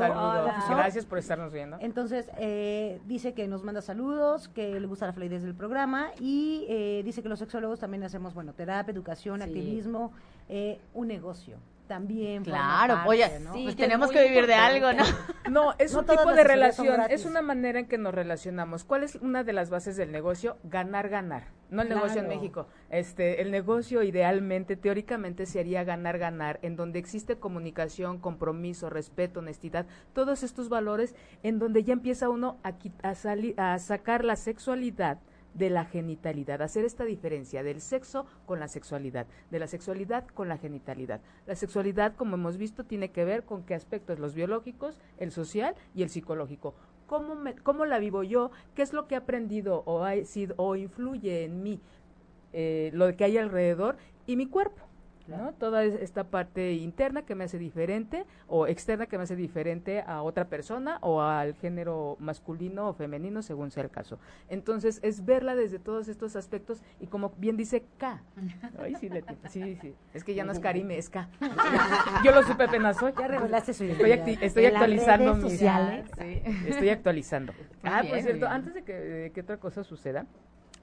[0.69, 1.77] Gracias por estarnos viendo.
[1.79, 6.65] Entonces, eh, dice que nos manda saludos, que le gusta la fluidez del programa y
[6.69, 10.11] eh, dice que los sexólogos también hacemos, bueno, terapia, educación, activismo,
[10.47, 11.57] eh, un negocio
[11.89, 12.43] también.
[12.43, 15.03] Claro, oye, pues tenemos que vivir de algo, ¿no?
[15.49, 18.83] No, es un tipo de relación, es una manera en que nos relacionamos.
[18.83, 20.57] ¿Cuál es una de las bases del negocio?
[20.63, 21.47] Ganar, ganar.
[21.71, 22.67] No el negocio en México.
[22.91, 29.87] Este, el negocio idealmente, teóricamente, sería ganar, ganar, en donde existe comunicación, compromiso, respeto, honestidad,
[30.13, 35.17] todos estos valores, en donde ya empieza uno a, a, a sacar la sexualidad
[35.53, 40.47] de la genitalidad, hacer esta diferencia del sexo con la sexualidad, de la sexualidad con
[40.47, 41.21] la genitalidad.
[41.47, 45.75] La sexualidad, como hemos visto, tiene que ver con qué aspectos, los biológicos, el social
[45.95, 46.75] y el psicológico.
[47.07, 48.51] ¿Cómo, me, cómo la vivo yo?
[48.75, 51.79] ¿Qué es lo que he aprendido o, ha sido, o influye en mí,
[52.53, 54.88] eh, lo que hay alrededor y mi cuerpo?
[55.37, 55.53] ¿No?
[55.53, 60.21] Toda esta parte interna que me hace diferente o externa que me hace diferente a
[60.21, 64.19] otra persona o al género masculino o femenino, según sea el caso.
[64.49, 68.21] Entonces, es verla desde todos estos aspectos y como bien dice K.
[68.79, 69.09] Ay, sí,
[69.49, 69.95] sí, sí.
[70.13, 71.29] Es que ya no es Karime, es K.
[72.23, 73.13] Yo lo supe apenas hoy.
[73.17, 75.59] Ya revelaste su Estoy, estoy actualizando mis...
[75.59, 75.67] Sí,
[76.67, 77.53] estoy actualizando.
[77.83, 80.25] ah, por cierto, antes de que, de que otra cosa suceda,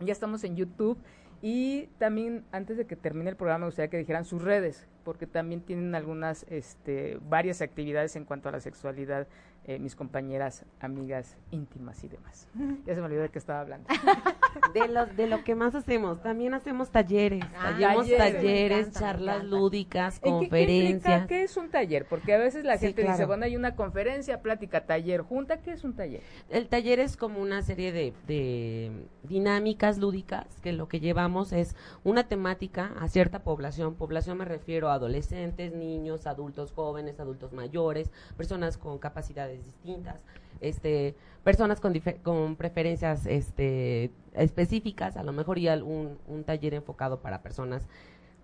[0.01, 0.99] ya estamos en YouTube
[1.43, 5.27] y también, antes de que termine el programa, me gustaría que dijeran sus redes, porque
[5.27, 9.29] también tienen algunas, este, varias actividades en cuanto a la sexualidad,
[9.69, 12.47] eh, mis compañeras, amigas íntimas y demás.
[12.87, 13.89] Ya se me olvidó de qué estaba hablando.
[14.75, 17.77] de, lo, de lo que más hacemos, también hacemos talleres, ah,
[18.17, 21.27] talleres, charlas lúdicas, conferencias.
[21.27, 22.07] ¿Qué, es un taller?
[22.07, 25.83] Porque a veces la gente dice, bueno, hay una conferencia, plática, taller, junta, ¿qué es
[25.83, 26.21] un taller?
[26.49, 28.93] El taller es como una serie de, de
[29.25, 31.75] dinámicas lúdicas que lo que llevamos es
[32.05, 33.97] una temática a cierta población.
[33.97, 40.17] Población me refiero a adolescentes, niños, adultos jóvenes, adultos mayores, personas con capacidades distintas,
[40.61, 41.15] este,
[41.45, 47.43] personas con, con preferencias este, específicas, a lo mejor y un, un taller enfocado para
[47.43, 47.89] personas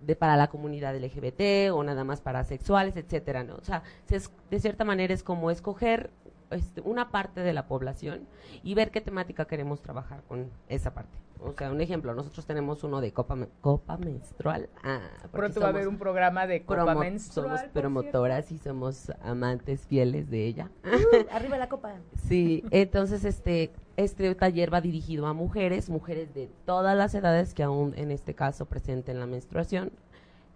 [0.01, 3.55] de para la comunidad LGBT o nada más para sexuales, etcétera, ¿no?
[3.55, 6.09] O sea, de cierta manera es como escoger
[6.53, 8.27] este, una parte de la población
[8.63, 11.17] y ver qué temática queremos trabajar con esa parte.
[11.45, 14.69] O sea, un ejemplo, nosotros tenemos uno de copa, copa menstrual.
[14.81, 17.57] Ah, Pronto va a haber un programa de copa menstrual.
[17.57, 20.69] Somos promotoras y somos amantes fieles de ella.
[20.85, 21.95] Uh, arriba la copa.
[22.27, 27.63] Sí, entonces este, este taller va dirigido a mujeres, mujeres de todas las edades que
[27.63, 29.91] aún en este caso presenten la menstruación,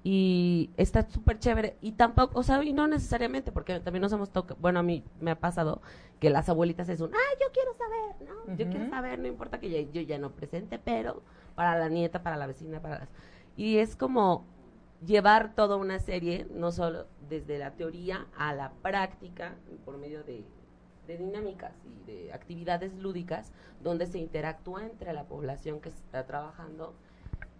[0.09, 1.75] y está súper chévere.
[1.81, 5.03] Y tampoco, o sea, y no necesariamente porque también nos hemos tocado, bueno, a mí
[5.19, 5.81] me ha pasado
[6.21, 8.55] que las abuelitas es un, ay, yo quiero saber, ¿no?
[8.55, 11.23] Yo quiero saber, no importa que yo ya no presente, pero
[11.55, 13.09] para la nieta, para la vecina, para las...
[13.57, 14.45] Y es como
[15.05, 20.45] llevar toda una serie, no solo desde la teoría a la práctica, por medio de,
[21.05, 23.51] de dinámicas y de actividades lúdicas,
[23.83, 26.95] donde se interactúa entre la población que está trabajando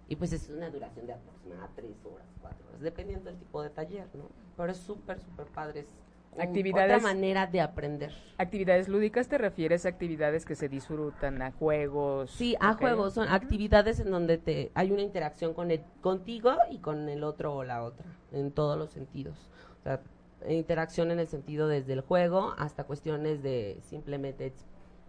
[0.07, 3.69] y pues es una duración de aproximadamente tres horas, cuatro horas, dependiendo del tipo de
[3.69, 4.29] taller, ¿no?
[4.55, 5.81] Pero es súper, súper padre.
[5.81, 5.93] Es
[6.39, 8.13] actividades, otra manera de aprender.
[8.37, 12.31] ¿Actividades lúdicas te refieres a actividades que se disfrutan, a juegos?
[12.31, 13.13] Sí, a juegos.
[13.13, 17.55] Son actividades en donde te hay una interacción con el, contigo y con el otro
[17.55, 19.49] o la otra, en todos los sentidos.
[19.79, 20.01] O sea,
[20.47, 24.53] interacción en el sentido desde el juego hasta cuestiones de simplemente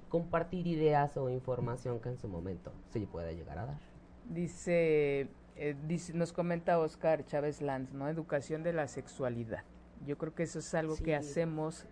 [0.09, 3.88] compartir ideas o información que en su momento se pueda llegar a dar.
[4.29, 8.09] Dice, eh, dice, nos comenta Oscar Chávez Lanz, ¿no?
[8.09, 9.65] Educación de la sexualidad.
[10.07, 11.87] Yo creo que eso es algo que hacemos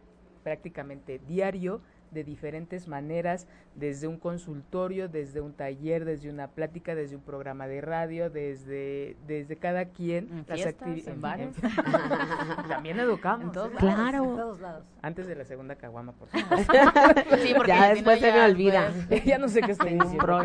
[0.44, 7.16] prácticamente diario, de diferentes maneras, desde un consultorio, desde un taller, desde una plática, desde
[7.16, 10.28] un programa de radio, desde, desde cada quien.
[10.30, 11.56] En las actividades.
[12.68, 13.56] También educamos.
[13.78, 14.82] claro.
[15.02, 16.28] Antes de la segunda caguama, por
[17.40, 18.92] sí, porque ya después se me olvida.
[19.24, 20.42] ya no sé qué estoy diciendo.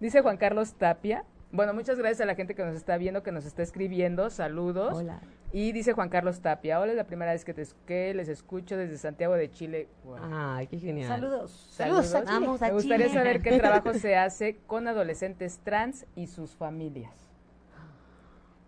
[0.00, 1.24] Dice Juan Carlos Tapia.
[1.52, 4.28] Bueno, muchas gracias a la gente que nos está viendo, que nos está escribiendo.
[4.30, 4.98] Saludos.
[4.98, 5.20] Hola.
[5.52, 8.76] Y dice Juan Carlos Tapia, hola, es la primera vez que, te, que les escucho
[8.76, 9.88] desde Santiago de Chile.
[10.30, 11.08] Ay, qué genial.
[11.08, 11.68] Saludos.
[11.70, 12.12] Saludos.
[12.26, 17.14] Vamos a Me gustaría saber qué trabajo se hace con adolescentes trans y sus familias.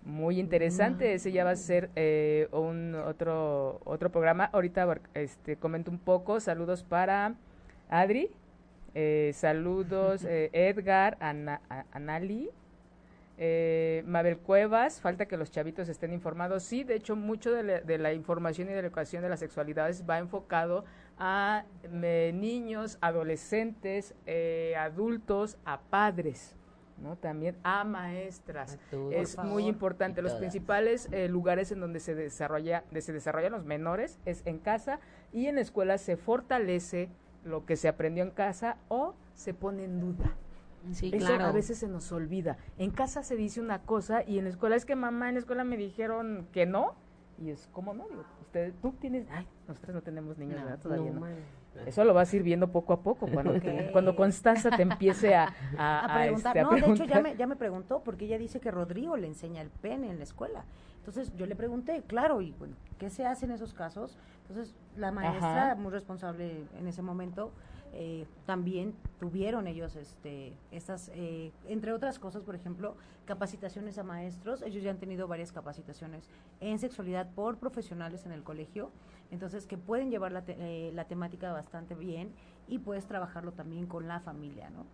[0.03, 4.45] Muy interesante, ese ya va a ser eh, un otro otro programa.
[4.47, 6.41] Ahorita este comento un poco.
[6.41, 7.35] Saludos para
[7.91, 8.31] Adri,
[9.01, 12.51] eh, saludos, eh, Edgar, Anali,
[13.37, 16.65] eh, Mabel Cuevas, falta que los chavitos estén informados.
[16.65, 20.19] Sí, de hecho, mucho de la, información y de la educación de las sexualidades va
[20.19, 20.85] enfocado
[21.17, 24.17] a niños, adolescentes,
[24.77, 26.57] adultos, a padres.
[27.01, 27.15] ¿no?
[27.15, 28.81] También a maestras.
[29.13, 30.23] es muy importante.
[30.23, 34.99] Los principales lugares en donde se desarrolla, se desarrollan los menores es en casa
[35.33, 37.11] y en escuelas se fortalece
[37.45, 40.37] lo que se aprendió en casa o se pone en duda.
[40.93, 41.45] Sí, Eso claro.
[41.47, 42.57] a veces se nos olvida.
[42.79, 45.41] En casa se dice una cosa y en la escuela es que mamá en la
[45.41, 46.95] escuela me dijeron que no.
[47.39, 51.27] Y es como no, digo, usted, tú tienes, ay, nosotros no tenemos niños, Todavía no.
[51.87, 53.55] Eso lo vas a ir viendo poco a poco, cuando,
[53.93, 56.57] cuando Constanza te empiece a, a, preguntar.
[56.57, 59.27] Este, no, de hecho ya me, ya me preguntó, porque ella dice que Rodrigo le
[59.27, 60.65] enseña el pene en la escuela.
[60.99, 64.19] Entonces yo le pregunté, claro, y bueno, ¿qué se hace en esos casos?
[64.43, 67.53] Entonces la maestra, muy responsable en ese momento,
[67.95, 74.61] eh, también tuvieron ellos este estas eh, entre otras cosas por ejemplo capacitaciones a maestros
[74.61, 76.29] ellos ya han tenido varias capacitaciones
[76.61, 78.91] en sexualidad por profesionales en el colegio
[79.31, 82.33] entonces que pueden llevar la, eh, la temática bastante bien
[82.67, 84.87] y puedes trabajarlo también con la familia no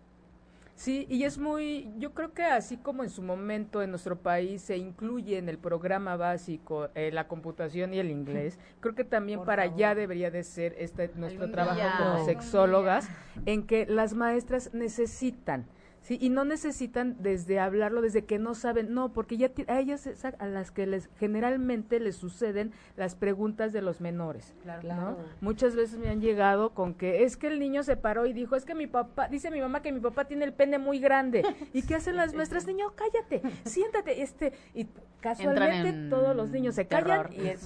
[0.75, 4.61] Sí, y es muy, yo creo que así como en su momento en nuestro país
[4.61, 9.45] se incluye en el programa básico eh, la computación y el inglés, creo que también
[9.45, 13.07] para allá debería de ser este nuestro trabajo como sexólogas,
[13.45, 15.65] en que las maestras necesitan
[16.05, 20.07] Sí, y no necesitan desde hablarlo, desde que no saben, no, porque ya a ellas
[20.37, 24.53] a las que les generalmente les suceden las preguntas de los menores.
[24.61, 28.33] Claro, Muchas veces me han llegado con que es que el niño se paró y
[28.33, 30.99] dijo, es que mi papá, dice mi mamá que mi papá tiene el pene muy
[30.99, 31.41] grande.
[31.73, 32.67] ¿Y qué hacen las maestras?
[32.67, 34.87] Niño, cállate, siéntate, este, y
[35.21, 37.65] casualmente todos los niños se callan y es,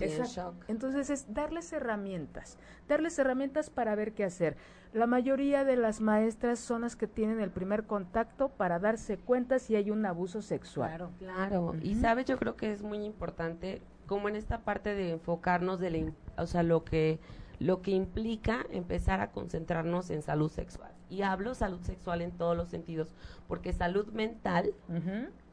[0.69, 4.55] entonces es darles herramientas, darles herramientas para ver qué hacer.
[4.93, 9.59] La mayoría de las maestras son las que tienen el primer contacto para darse cuenta
[9.59, 10.89] si hay un abuso sexual.
[10.89, 11.75] Claro, claro.
[11.81, 15.91] Y sabes, yo creo que es muy importante como en esta parte de enfocarnos de
[15.91, 17.19] la, o sea, lo que
[17.59, 20.91] lo que implica empezar a concentrarnos en salud sexual.
[21.09, 23.13] Y hablo salud sexual en todos los sentidos,
[23.47, 24.73] porque salud mental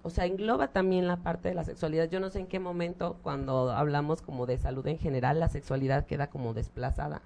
[0.06, 2.08] o sea, engloba también la parte de la sexualidad.
[2.08, 6.06] Yo no sé en qué momento, cuando hablamos como de salud en general, la sexualidad
[6.06, 7.22] queda como desplazada.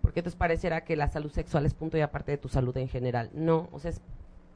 [0.00, 2.88] Porque entonces parecerá que la salud sexual es punto y aparte de tu salud en
[2.88, 3.28] general.
[3.34, 3.92] No, o sea,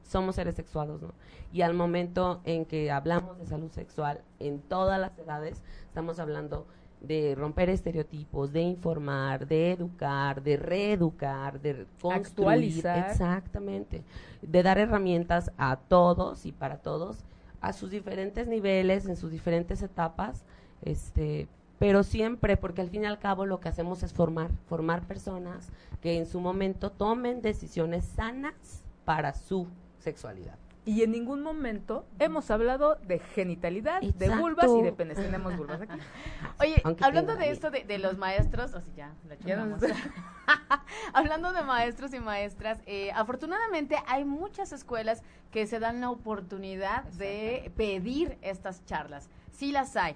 [0.01, 1.13] somos seres sexuados, ¿no?
[1.53, 6.65] Y al momento en que hablamos de salud sexual en todas las edades, estamos hablando
[7.01, 14.03] de romper estereotipos, de informar, de educar, de reeducar, de construir, exactamente,
[14.41, 17.25] de dar herramientas a todos y para todos
[17.61, 20.43] a sus diferentes niveles, en sus diferentes etapas,
[20.83, 25.07] este, pero siempre, porque al fin y al cabo lo que hacemos es formar, formar
[25.07, 25.69] personas
[26.01, 29.67] que en su momento tomen decisiones sanas para su
[29.99, 30.57] sexualidad
[30.89, 35.17] y en ningún momento hemos hablado de genitalidad, de vulvas y de penes.
[35.17, 35.99] Tenemos vulvas aquí.
[36.59, 39.13] Oye, hablando de esto de, los maestros, o ya,
[41.13, 45.21] hablando de maestros y maestras, eh, afortunadamente hay muchas escuelas
[45.51, 49.29] que se dan la oportunidad de pedir estas charlas.
[49.51, 50.15] Sí las hay.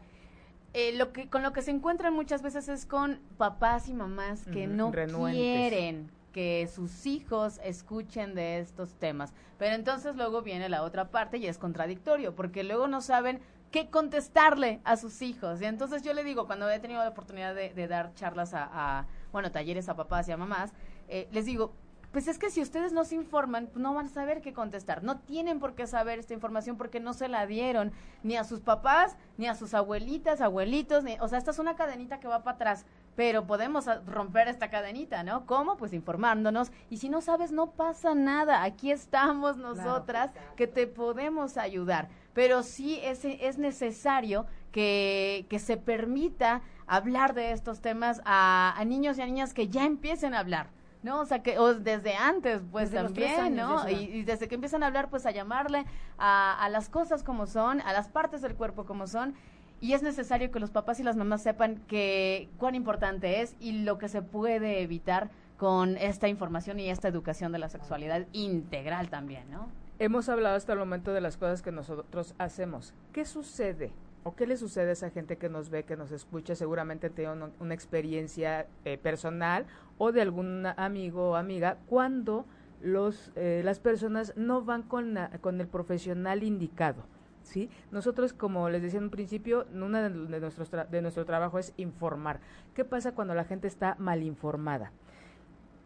[0.73, 4.47] Eh, lo que con lo que se encuentran muchas veces es con papás y mamás
[4.51, 9.33] que no quieren que sus hijos escuchen de estos temas.
[9.57, 13.39] Pero entonces luego viene la otra parte y es contradictorio, porque luego no saben
[13.71, 15.61] qué contestarle a sus hijos.
[15.61, 19.51] Y entonces yo le digo, cuando he tenido la oportunidad de, dar charlas a, bueno,
[19.51, 20.73] talleres a papás y a mamás,
[21.07, 21.73] eh, les digo,
[22.11, 25.03] pues es que si ustedes no se informan, no van a saber qué contestar.
[25.03, 27.91] No tienen por qué saber esta información porque no se la dieron
[28.21, 31.75] ni a sus papás, ni a sus abuelitas, abuelitos, ni, o sea, esta es una
[31.75, 35.45] cadenita que va para atrás pero podemos romper esta cadenita, ¿no?
[35.45, 35.77] ¿Cómo?
[35.77, 36.71] Pues informándonos.
[36.89, 38.63] Y si no sabes, no pasa nada.
[38.63, 42.09] Aquí estamos nosotras que te podemos ayudar.
[42.33, 48.85] Pero sí es, es necesario que, que se permita hablar de estos temas a, a
[48.85, 50.69] niños y a niñas que ya empiecen a hablar.
[51.03, 51.19] ¿no?
[51.19, 53.87] O sea, que o desde antes, pues también, ¿no?
[53.89, 55.85] Y, desde que empiezan a hablar, pues a llamarle
[56.17, 59.35] a, a las cosas como son, a las partes del cuerpo como son,
[59.83, 63.83] y es necesario que los papás y las mamás sepan que cuán importante es y
[63.83, 69.09] lo que se puede evitar con esta información y esta educación de la sexualidad integral
[69.09, 69.67] también, ¿no?
[69.99, 72.93] Hemos hablado hasta el momento de las cosas que nosotros hacemos.
[73.11, 73.91] ¿Qué sucede?
[74.23, 76.55] ¿O qué le sucede a esa gente que nos ve, que nos escucha?
[76.55, 79.65] Seguramente tiene una, experiencia eh, personal
[79.97, 82.45] o de algún amigo o amiga cuando
[82.81, 87.03] los, eh, las personas no van con, con el profesional indicado.
[87.43, 87.69] ¿Sí?
[87.91, 92.39] Nosotros, como les decía en un principio, una de, nuestros de nuestro trabajo es informar.
[92.73, 94.91] ¿Qué pasa cuando la gente está mal informada?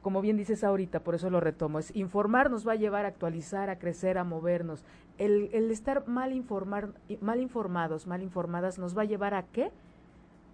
[0.02, 3.10] Como bien dices ahorita, por eso lo retomo, es informar nos va a llevar a
[3.10, 4.86] actualizar, a crecer, a movernos.
[5.18, 9.72] El, el estar mal, informar, mal informados, mal informadas, nos va a llevar a qué?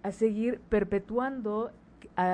[0.02, 1.70] A seguir perpetuando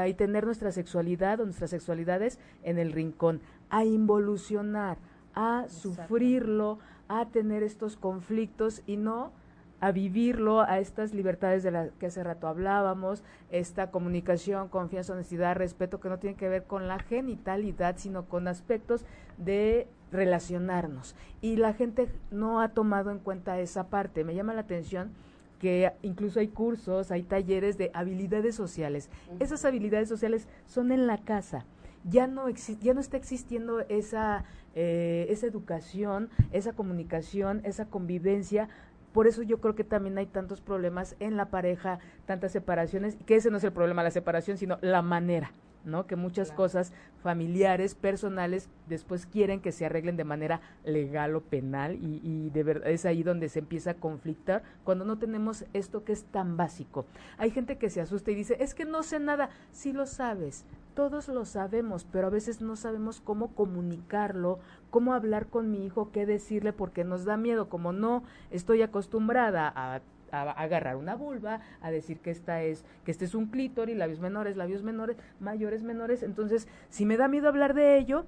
[0.07, 4.99] y tener nuestra sexualidad o nuestras sexualidades en el rincón, a involucionar,
[5.35, 6.79] a sufrirlo,
[7.11, 9.33] a tener estos conflictos y no
[9.81, 15.57] a vivirlo, a estas libertades de las que hace rato hablábamos, esta comunicación, confianza, honestidad,
[15.57, 19.05] respeto, que no tiene que ver con la genitalidad, sino con aspectos
[19.39, 21.17] de relacionarnos.
[21.41, 24.23] Y la gente no ha tomado en cuenta esa parte.
[24.23, 25.11] Me llama la atención
[25.59, 29.11] que incluso hay cursos, hay talleres de habilidades sociales.
[29.41, 31.65] Esas habilidades sociales son en la casa.
[32.05, 38.69] Ya no, ya no está existiendo esa eh, esa educación, esa comunicación, esa convivencia.
[39.13, 43.37] Por eso yo creo que también hay tantos problemas en la pareja, tantas separaciones, que
[43.37, 45.53] ese no es el problema, la separación, sino la manera.
[45.85, 46.07] ¿No?
[46.07, 51.97] Que muchas cosas familiares, personales, después quieren que se arreglen de manera legal o penal
[51.97, 56.05] y, y de verdad es ahí donde se empieza a conflictar cuando no tenemos esto
[56.05, 57.05] que es tan básico.
[57.39, 60.65] Hay gente que se asusta y dice, es que no sé nada, sí lo sabes,
[60.95, 64.59] todos lo sabemos, pero a veces no sabemos cómo comunicarlo,
[64.91, 69.73] cómo hablar con mi hijo, qué decirle, porque nos da miedo, como no estoy acostumbrada
[69.75, 70.01] a,
[70.33, 74.57] agarrar una vulva, a decir que esta es, que este es un clítoris, labios menores,
[74.57, 78.25] labios menores, mayores, menores, entonces, si me da miedo hablar de ello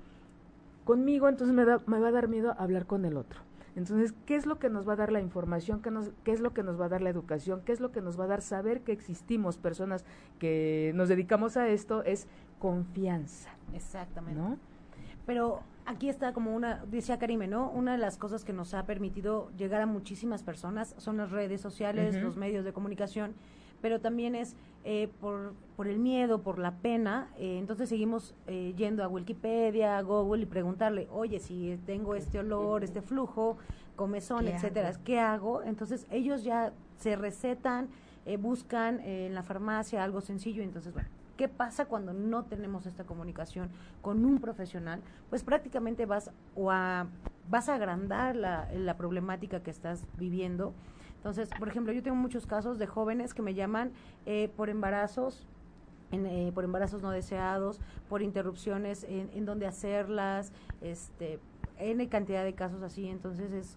[0.84, 3.40] conmigo, entonces me, da, me va a dar miedo hablar con el otro.
[3.74, 5.80] Entonces, ¿qué es lo que nos va a dar la información?
[5.80, 7.62] ¿Qué, nos, ¿Qué es lo que nos va a dar la educación?
[7.64, 10.04] ¿Qué es lo que nos va a dar saber que existimos personas
[10.38, 12.04] que nos dedicamos a esto?
[12.04, 12.26] Es
[12.58, 13.50] confianza.
[13.72, 14.38] Exactamente.
[14.38, 14.58] ¿No?
[15.24, 17.70] Pero aquí está como una, decía Karime, ¿no?
[17.70, 21.60] Una de las cosas que nos ha permitido llegar a muchísimas personas son las redes
[21.60, 23.34] sociales, los medios de comunicación,
[23.80, 28.74] pero también es eh, por, por el miedo, por la pena, eh, entonces seguimos eh,
[28.76, 33.58] yendo a Wikipedia, a Google y preguntarle, oye, si tengo este olor, este flujo,
[33.96, 35.62] comezón, etcétera, ¿qué hago?
[35.62, 37.88] Entonces ellos ya se recetan,
[38.38, 43.70] buscan en la farmacia algo sencillo, entonces, bueno, ¿Qué pasa cuando no tenemos esta comunicación
[44.00, 45.00] con un profesional?
[45.30, 47.06] Pues prácticamente vas o a,
[47.48, 50.74] vas a agrandar la, la problemática que estás viviendo
[51.22, 53.92] entonces, por ejemplo, yo tengo muchos casos de jóvenes que me llaman
[54.26, 55.46] eh, por embarazos
[56.10, 60.52] eh, por embarazos no deseados, por interrupciones en, en donde hacerlas,
[60.82, 61.38] este,
[62.10, 63.08] cantidad de casos así.
[63.08, 63.76] Entonces es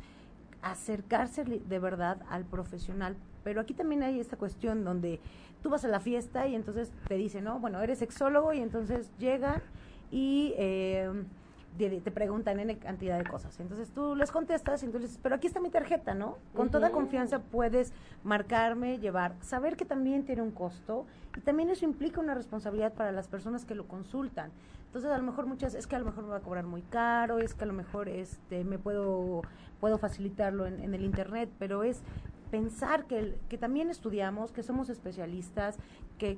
[0.62, 5.22] acercarse de verdad al profesional pero aquí también hay esta cuestión donde
[5.66, 9.10] tú vas a la fiesta y entonces te dicen, no, bueno, eres sexólogo y entonces
[9.18, 9.64] llega
[10.12, 10.54] y...
[10.58, 11.26] Eh,
[11.78, 13.60] te, preguntan en cantidad de cosas.
[13.60, 16.38] Entonces tú les contestas y entonces, pero aquí está mi tarjeta, ¿no?
[16.56, 17.92] Con toda confianza puedes
[18.24, 21.06] marcarme, llevar, saber que también tiene un costo
[21.36, 24.52] y también eso implica una responsabilidad para las personas que lo consultan.
[24.86, 26.84] Entonces a lo mejor muchas, es que a lo mejor me va a cobrar muy
[26.84, 29.42] caro, es que a lo mejor este me puedo,
[29.82, 32.04] puedo facilitarlo en, en el internet, pero es
[32.52, 35.78] pensar que, que también estudiamos, que somos especialistas,
[36.18, 36.38] que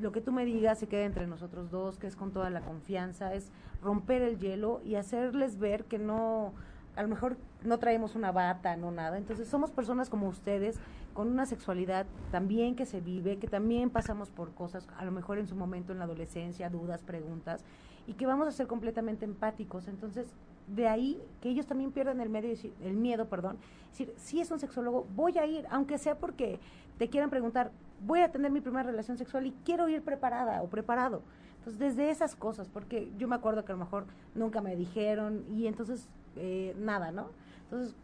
[0.00, 2.60] lo que tú me digas se quede entre nosotros dos, que es con toda la
[2.60, 3.50] confianza, es
[3.82, 6.52] romper el hielo y hacerles ver que no,
[6.96, 9.18] a lo mejor no traemos una bata, no nada.
[9.18, 10.78] Entonces somos personas como ustedes,
[11.14, 15.38] con una sexualidad también que se vive, que también pasamos por cosas, a lo mejor
[15.38, 17.64] en su momento en la adolescencia, dudas, preguntas,
[18.06, 19.88] y que vamos a ser completamente empáticos.
[19.88, 20.28] Entonces,
[20.74, 23.58] de ahí que ellos también pierdan el, medio, el miedo, perdón,
[23.90, 26.58] decir, si es un sexólogo, voy a ir, aunque sea porque
[26.98, 27.70] te quieran preguntar,
[28.06, 31.22] voy a tener mi primera relación sexual y quiero ir preparada o preparado.
[31.58, 35.44] Entonces, desde esas cosas, porque yo me acuerdo que a lo mejor nunca me dijeron
[35.50, 37.28] y entonces eh, nada, ¿no?
[37.64, 37.94] Entonces,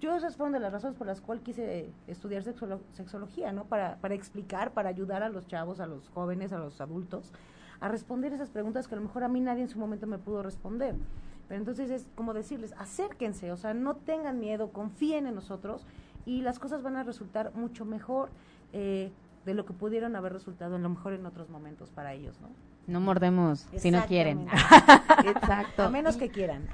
[0.00, 3.64] yo esas fueron de las razones por las cuales quise estudiar sexología, ¿no?
[3.64, 7.32] Para, para explicar, para ayudar a los chavos, a los jóvenes, a los adultos,
[7.80, 10.18] a responder esas preguntas que a lo mejor a mí nadie en su momento me
[10.18, 10.94] pudo responder.
[11.50, 15.84] Pero entonces es como decirles, acérquense, o sea, no tengan miedo, confíen en nosotros
[16.24, 18.30] y las cosas van a resultar mucho mejor.
[18.72, 19.10] Eh,
[19.44, 22.48] de lo que pudieron haber resultado en lo mejor en otros momentos para ellos, ¿no?
[22.86, 24.46] No mordemos si no quieren.
[25.24, 25.84] Exacto.
[25.84, 26.68] A menos que quieran.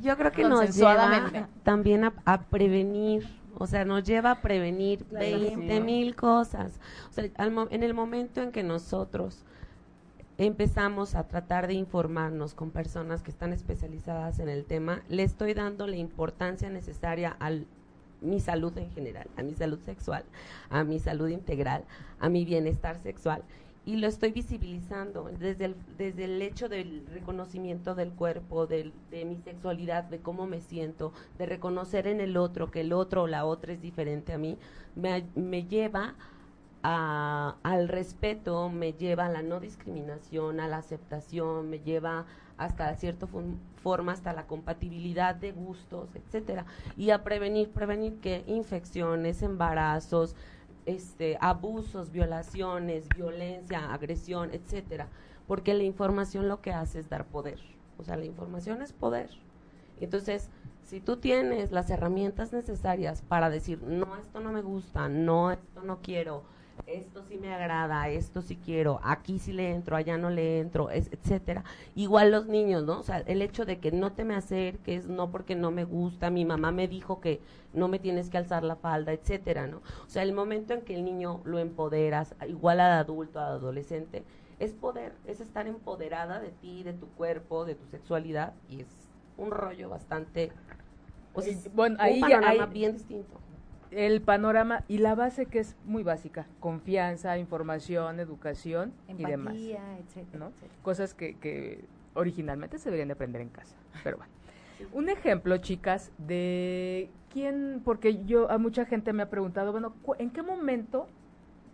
[0.00, 5.80] Yo creo que nos lleva también a, prevenir, o sea, nos lleva a prevenir veinte
[5.80, 6.80] mil cosas.
[7.10, 7.28] O sea,
[7.70, 9.44] en el momento en que nosotros
[10.38, 15.54] empezamos a tratar de informarnos con personas que están especializadas en el tema, le estoy
[15.54, 17.66] dando la importancia necesaria al
[18.20, 20.24] mi salud en general, a mi salud sexual,
[20.70, 21.84] a mi salud integral,
[22.18, 23.42] a mi bienestar sexual.
[23.84, 29.36] Y lo estoy visibilizando desde el, desde el hecho del reconocimiento del cuerpo, de mi
[29.36, 33.44] sexualidad, de cómo me siento, de reconocer en el otro que el otro o la
[33.44, 34.58] otra es diferente a mí,
[34.96, 36.35] me, me lleva a,
[36.88, 42.26] al respeto, me lleva a la no discriminación, a la aceptación, me lleva
[42.58, 43.26] hasta cierta
[43.82, 46.64] forma, hasta la compatibilidad de gustos, etcétera,
[46.96, 50.36] y a prevenir, prevenir que infecciones, embarazos,
[50.86, 55.08] este, abusos, violaciones, violencia, agresión, etcétera,
[55.48, 57.58] porque la información lo que hace es dar poder,
[57.98, 59.30] o sea, la información es poder.
[60.00, 60.50] Entonces,
[60.84, 65.82] si tú tienes las herramientas necesarias para decir, no, esto no me gusta, no, esto
[65.82, 66.44] no quiero,
[66.86, 70.90] esto sí me agrada, esto sí quiero, aquí sí le entro, allá no le entro,
[70.90, 71.64] es, etcétera.
[71.94, 73.00] Igual los niños, ¿no?
[73.00, 76.30] O sea, el hecho de que no te me acerques, no porque no me gusta,
[76.30, 77.40] mi mamá me dijo que
[77.72, 79.78] no me tienes que alzar la falda, etcétera, ¿no?
[79.78, 84.24] O sea, el momento en que el niño lo empoderas, igual al adulto, al adolescente,
[84.58, 88.88] es poder, es estar empoderada de ti, de tu cuerpo, de tu sexualidad, y es
[89.36, 90.52] un rollo bastante,
[91.34, 93.45] o sea, bueno, ahí, un panorama bien distinto
[93.90, 99.54] el panorama y la base que es muy básica, confianza, información, educación y demás.
[99.54, 100.50] Etcétera,
[100.82, 101.84] Cosas que, que,
[102.14, 103.76] originalmente se deberían de aprender en casa.
[104.04, 104.32] Pero bueno.
[104.92, 110.30] Un ejemplo, chicas, de quién, porque yo a mucha gente me ha preguntado, bueno, ¿en
[110.30, 111.08] qué momento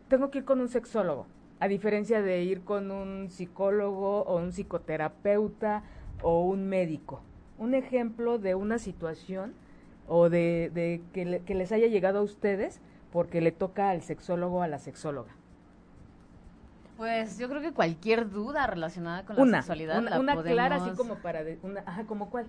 [0.09, 1.27] tengo que ir con un sexólogo?
[1.59, 5.85] A diferencia de ir con un psicólogo o un psicoterapeuta
[6.23, 7.23] o un médico.
[7.59, 9.55] Un ejemplo de una situación
[10.15, 14.69] o de, que, les haya llegado a ustedes porque le toca al sexólogo o a
[14.69, 15.33] la sexóloga?
[16.99, 21.17] Pues yo creo que cualquier duda relacionada con la sexualidad una, una clara así como
[21.17, 22.47] para de, una, ajá, como cuál.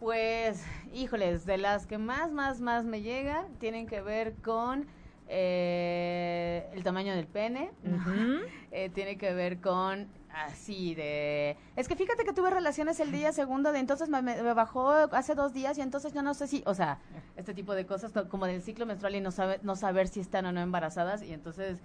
[0.00, 4.86] Pues, híjoles, de las que más, más, más me llega tienen que ver con
[5.28, 7.70] eh, el tamaño del pene,
[8.72, 10.08] eh, tiene que ver con
[10.44, 14.20] así de es que fíjate que tuve relaciones el día segundo de entonces me,
[14.52, 16.98] bajó hace dos días y entonces yo no sé si o sea
[17.36, 20.44] este tipo de cosas como del ciclo menstrual y no sabe no saber si están
[20.46, 21.78] o no embarazadas y entonces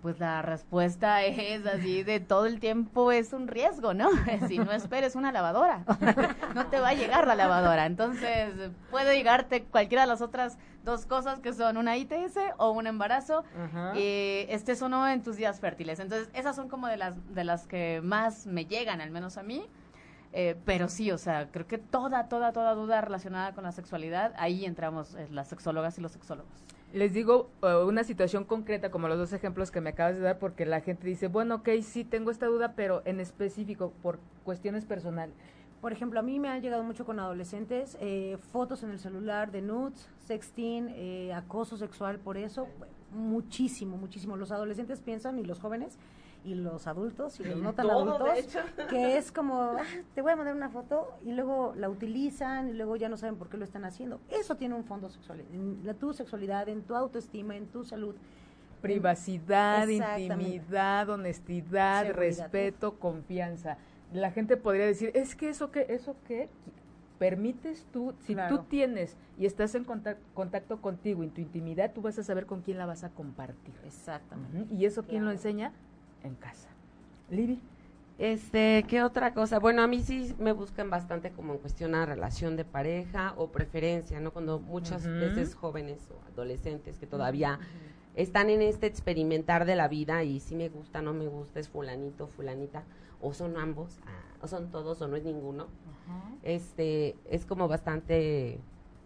[0.00, 4.10] pues la respuesta es así de todo el tiempo es un riesgo, ¿no?
[4.48, 5.84] Si no esperes una lavadora,
[6.56, 7.86] no te va a llegar la lavadora.
[7.86, 8.52] Entonces,
[8.90, 13.44] puede llegarte cualquiera de las otras dos cosas que son una ITS o un embarazo,
[13.94, 16.00] y estés o no en tus días fértiles.
[16.00, 19.42] Entonces, esas son como de las, de las que más me llegan, al menos a
[19.42, 19.64] mí.
[20.34, 24.32] Eh, pero sí, o sea, creo que toda, toda, toda duda relacionada con la sexualidad,
[24.38, 29.08] ahí entramos eh, las sexólogas y los sexólogos les digo uh, una situación concreta, como
[29.08, 32.04] los dos ejemplos que me acabas de dar, porque la gente dice, bueno, ok, sí
[32.04, 35.34] tengo esta duda, pero en específico, por cuestiones personales.
[35.82, 39.50] Por ejemplo, a mí me han llegado mucho con adolescentes, eh, fotos en el celular
[39.50, 42.68] de nudes, sexting, eh, acoso sexual por eso.
[43.10, 44.36] muchísimo, muchísimo.
[44.36, 45.98] Los adolescentes piensan y los jóvenes
[46.44, 48.28] y los adultos y los no tan adultos,
[48.88, 49.82] que es como, ah,
[50.14, 53.36] te voy a mandar una foto y luego la utilizan y luego ya no saben
[53.36, 54.20] por qué lo están haciendo.
[54.30, 58.14] Eso tiene un fondo sexual, en la, tu sexualidad, en tu autoestima, en tu salud.
[58.80, 63.76] Privacidad, intimidad, honestidad, respeto, confianza.
[64.12, 66.48] La gente podría decir, es que eso que, eso que
[67.18, 72.18] permites tú, si tú tienes y estás en contacto, contigo, en tu intimidad, tú vas
[72.18, 73.74] a saber con quién la vas a compartir.
[73.84, 74.74] Exactamente.
[74.74, 75.72] Y eso, ¿quién lo enseña?
[76.24, 76.68] En casa.
[77.30, 77.60] Libby.
[78.18, 79.58] Este, ¿qué otra cosa?
[79.58, 83.50] Bueno, a mí sí me buscan bastante como en cuestión a relación de pareja o
[83.50, 84.32] preferencia, ¿no?
[84.32, 87.58] Cuando muchas veces jóvenes o adolescentes que todavía
[88.14, 91.68] están en este experimentar de la vida y si me gusta, no me gusta, es
[91.68, 92.84] fulanito, fulanita,
[93.20, 95.68] o son ambos, ah, o son todos, o no es ninguno.
[96.42, 98.58] Este, es como bastante,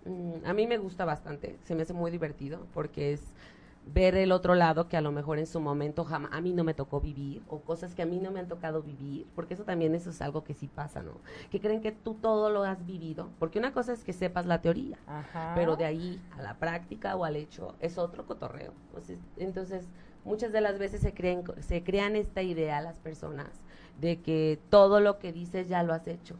[0.07, 3.23] mm, a mí me gusta bastante, se me hace muy divertido porque es
[3.87, 6.64] ver el otro lado que a lo mejor en su momento jamás, a mí no
[6.64, 9.64] me tocó vivir o cosas que a mí no me han tocado vivir, porque eso
[9.64, 11.12] también eso es algo que sí pasa, ¿no?
[11.51, 14.61] Que creen que tú todo lo has vivido, porque una cosa es que sepas la
[14.61, 14.99] teoría,
[15.55, 18.72] pero de ahí a la práctica o al hecho es otro cotorreo.
[19.37, 19.89] entonces,
[20.24, 23.49] muchas de las veces se creen se crean esta idea las personas
[24.01, 26.37] de que todo lo que dices ya lo has hecho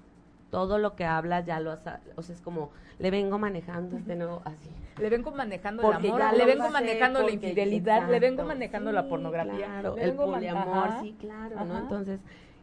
[0.57, 1.81] todo lo que hablas ya lo has,
[2.17, 4.71] o sea, es como, le vengo manejando este nuevo, así.
[4.99, 9.67] Le vengo manejando el amor, le vengo manejando la infidelidad, le vengo manejando la pornografía.
[9.67, 11.77] Claro, el poliamor, sí, claro, ¿no?
[11.77, 12.21] Entonces,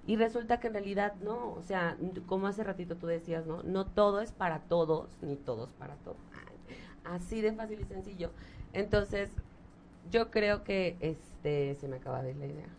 [0.08, 3.62] y resulta que en realidad no, o sea, como hace ratito tú decías, ¿no?
[3.62, 6.18] No todo es para todos, ni todos para todos.
[7.04, 8.32] Así de fácil y sencillo.
[8.74, 9.30] Entonces,
[10.10, 12.70] yo creo que, este, se me acaba de la idea.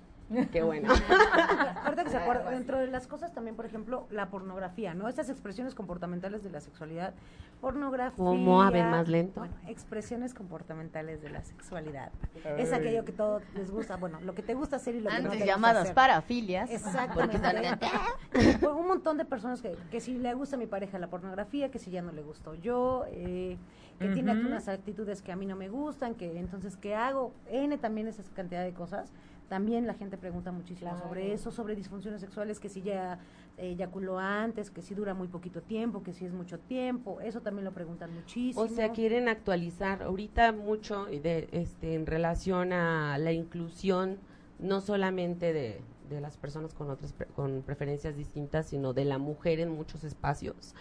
[0.53, 0.93] Qué bueno.
[1.85, 5.09] Ahorita que se acuerda, dentro de las cosas también, por ejemplo, la pornografía, ¿no?
[5.09, 7.15] Estas expresiones comportamentales de la sexualidad.
[7.61, 8.17] Pornografía.
[8.17, 8.63] ¿Cómo?
[8.63, 9.41] A ver, más lento.
[9.41, 12.11] Bueno, expresiones comportamentales de la sexualidad.
[12.59, 15.23] Es aquello que todos les gusta, bueno, lo que te gusta hacer y lo que
[15.23, 16.71] no te llamadas gusta parafilias.
[16.71, 17.89] Exactamente.
[18.67, 21.79] un montón de personas que, que si le gusta a mi pareja la pornografía, que
[21.79, 23.57] si ya no le gustó yo, eh,
[23.99, 27.33] que tiene unas actitudes que a mí no me gustan, que entonces, ¿qué hago?
[27.49, 29.13] N también esa cantidad de cosas
[29.49, 33.19] también la gente pregunta muchísimo sobre eso, sobre disfunciones sexuales, que si ya
[33.57, 37.41] eh, eyaculó antes, que si dura muy poquito tiempo, que si es mucho tiempo, eso
[37.41, 38.65] también lo preguntan muchísimo.
[38.65, 44.19] O sea, quieren actualizar ahorita mucho de, este, en relación a la inclusión,
[44.59, 49.61] no solamente de, de las personas con otras con preferencias distintas, sino de la mujer
[49.61, 50.75] en muchos espacios.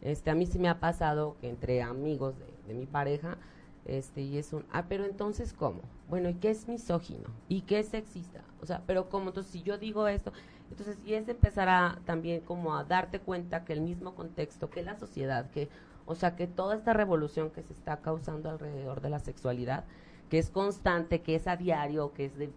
[0.00, 3.38] Este, a mí sí me ha pasado que entre amigos de, de mi pareja,
[3.84, 5.80] este, y es un, ah, pero entonces, ¿cómo?
[6.08, 7.28] Bueno, ¿y qué es misógino?
[7.48, 8.42] ¿Y qué es sexista?
[8.60, 9.28] O sea, pero ¿cómo?
[9.28, 10.32] Entonces, si yo digo esto,
[10.70, 14.82] entonces, y es empezar a también como a darte cuenta que el mismo contexto, que
[14.82, 15.68] la sociedad, que,
[16.06, 19.84] o sea, que toda esta revolución que se está causando alrededor de la sexualidad,
[20.30, 22.50] que es constante, que es a diario, que es de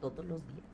[0.00, 0.64] todos los días,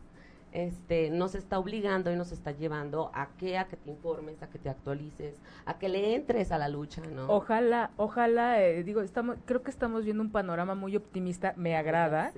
[0.54, 4.48] este, nos está obligando y nos está llevando a que a que te informes, a
[4.48, 5.34] que te actualices,
[5.66, 7.26] a que le entres a la lucha, ¿no?
[7.28, 12.32] Ojalá, ojalá, eh, digo, estamos, creo que estamos viendo un panorama muy optimista, me agrada.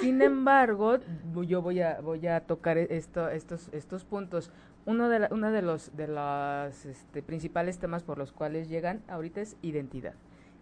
[0.00, 0.98] Sin embargo,
[1.42, 4.52] yo voy a voy a tocar esto, estos estos puntos.
[4.84, 9.40] Uno de uno de los de los este, principales temas por los cuales llegan ahorita
[9.40, 10.14] es identidad.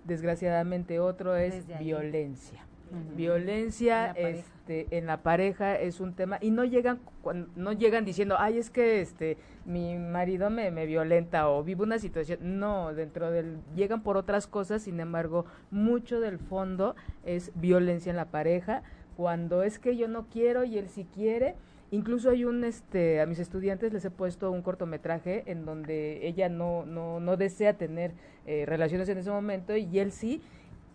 [0.04, 2.66] Desgraciadamente otro es violencia.
[3.16, 7.00] Violencia en la, este, en la pareja es un tema y no llegan
[7.56, 11.98] no llegan diciendo, "Ay, es que este mi marido me, me violenta o vivo una
[11.98, 18.10] situación." No, dentro del llegan por otras cosas, sin embargo, mucho del fondo es violencia
[18.10, 18.82] en la pareja
[19.16, 21.54] cuando es que yo no quiero y él sí quiere.
[21.90, 26.48] Incluso hay un, este, a mis estudiantes les he puesto un cortometraje en donde ella
[26.48, 28.12] no, no, no desea tener
[28.46, 30.42] eh, relaciones en ese momento y él sí,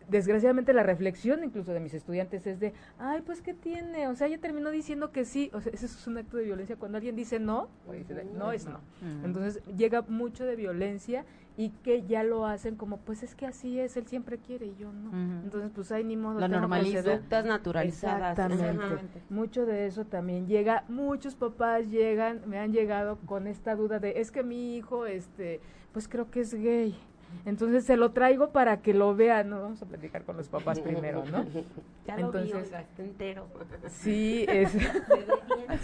[0.10, 4.07] desgraciadamente la reflexión incluso de mis estudiantes es de, ay, pues ¿qué tiene?
[4.07, 6.76] O sea, ella terminó diciendo que sí, o sea, eso es un acto de violencia.
[6.76, 8.80] Cuando alguien dice no, pues no es no.
[9.24, 11.26] Entonces llega mucho de violencia
[11.57, 14.76] y que ya lo hacen como, pues es que así es, él siempre quiere y
[14.80, 15.12] yo no.
[15.43, 16.39] Entonces, pues hay ni modo.
[16.39, 18.39] La normalizadas naturalizadas.
[18.39, 19.22] Exactamente.
[19.30, 24.22] Mucho de eso también llega, muchos papás llegan, me han llegado con esta duda de,
[24.22, 25.60] es que mi hijo, este,
[25.91, 26.97] pues creo que es gay
[27.45, 29.61] entonces se lo traigo para que lo vean, ¿no?
[29.61, 31.45] Vamos a platicar con los papás primero, ¿no?
[32.05, 33.47] Ya lo Entonces, vi, entero.
[33.88, 34.71] Sí, es,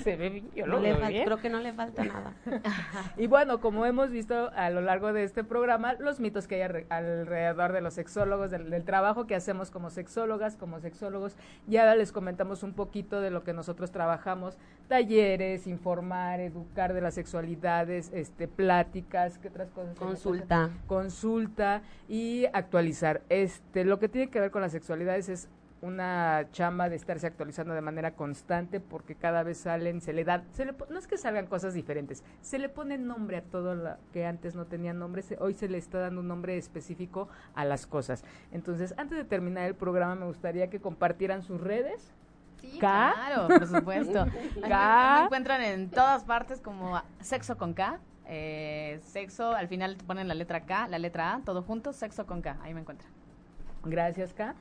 [0.04, 0.50] se ve bien.
[0.56, 2.34] Yo lo Creo que no le falta nada.
[3.18, 6.86] y bueno, como hemos visto a lo largo de este programa, los mitos que hay
[6.90, 11.36] alrededor de los sexólogos, del, trabajo que hacemos como sexólogas, como sexólogos,
[11.68, 17.16] ya les comentamos un poquito de lo que nosotros trabajamos, talleres, informar, educar de las
[17.16, 19.98] sexualidades, este, pláticas, ¿qué otras cosas?
[19.98, 20.70] Consulta.
[20.88, 21.35] Consulta
[22.08, 23.22] y actualizar.
[23.30, 25.50] Este, lo que tiene que ver con las sexualidades es
[25.82, 30.44] una chamba de estarse actualizando de manera constante porque cada vez salen, se le da,
[30.52, 33.98] se le, no es que salgan cosas diferentes, se le pone nombre a todo lo
[34.12, 37.86] que antes no tenía nombre, hoy se le está dando un nombre específico a las
[37.86, 38.24] cosas.
[38.52, 42.12] Entonces, antes de terminar el programa, me gustaría que compartieran sus redes.
[42.62, 44.26] Sí, claro, por supuesto.
[44.68, 45.18] K.
[45.20, 48.00] Me encuentran en todas partes como Sexo con K.
[48.28, 52.42] Eh, sexo, al final ponen la letra K, la letra A, todo junto, Sexo con
[52.42, 52.58] K.
[52.62, 53.12] Ahí me encuentran.
[53.84, 54.56] Gracias, K.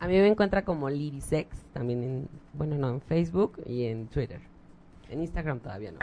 [0.00, 4.40] A mí me encuentra como Lirisex, también en, bueno, no, en Facebook y en Twitter.
[5.08, 5.98] En Instagram todavía no.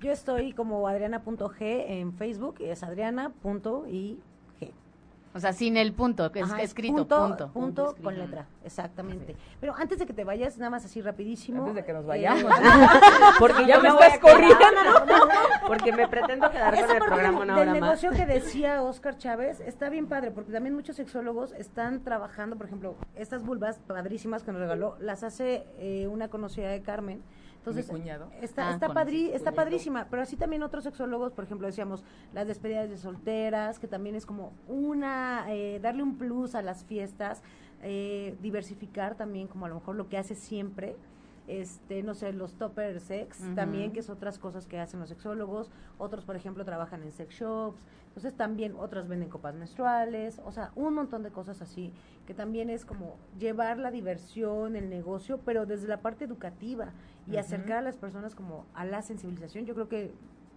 [0.00, 4.18] Yo estoy como adriana.g en Facebook, es adriana.i
[5.36, 7.50] o sea, sin el punto, que es escrito, punto.
[7.52, 9.36] Punto, con letra, exactamente.
[9.60, 11.60] Pero antes de que te vayas, nada más así rapidísimo.
[11.60, 12.50] Antes de que nos eh, vayamos.
[13.38, 14.56] porque ya me estás corriendo.
[15.66, 17.74] porque me pretendo quedar con el programa una hora más.
[17.74, 22.56] El negocio que decía Oscar Chávez está bien padre, porque también muchos sexólogos están trabajando,
[22.56, 27.22] por ejemplo, estas vulvas padrísimas que nos regaló, las hace eh, una conocida de Carmen
[27.66, 27.86] entonces,
[28.40, 28.88] Está, ah, está,
[29.34, 33.88] está padrísima, pero así también otros sexólogos, por ejemplo, decíamos las despedidas de solteras, que
[33.88, 37.42] también es como una, eh, darle un plus a las fiestas,
[37.82, 40.96] eh, diversificar también como a lo mejor lo que hace siempre
[41.48, 45.70] este, no sé, los topper sex, también, que es otras cosas que hacen los sexólogos,
[45.98, 50.72] otros, por ejemplo, trabajan en sex shops, entonces también otras venden copas menstruales, o sea,
[50.74, 51.92] un montón de cosas así,
[52.26, 56.92] que también es como llevar la diversión, el negocio, pero desde la parte educativa
[57.26, 60.14] y acercar a las personas como a la sensibilización, yo creo que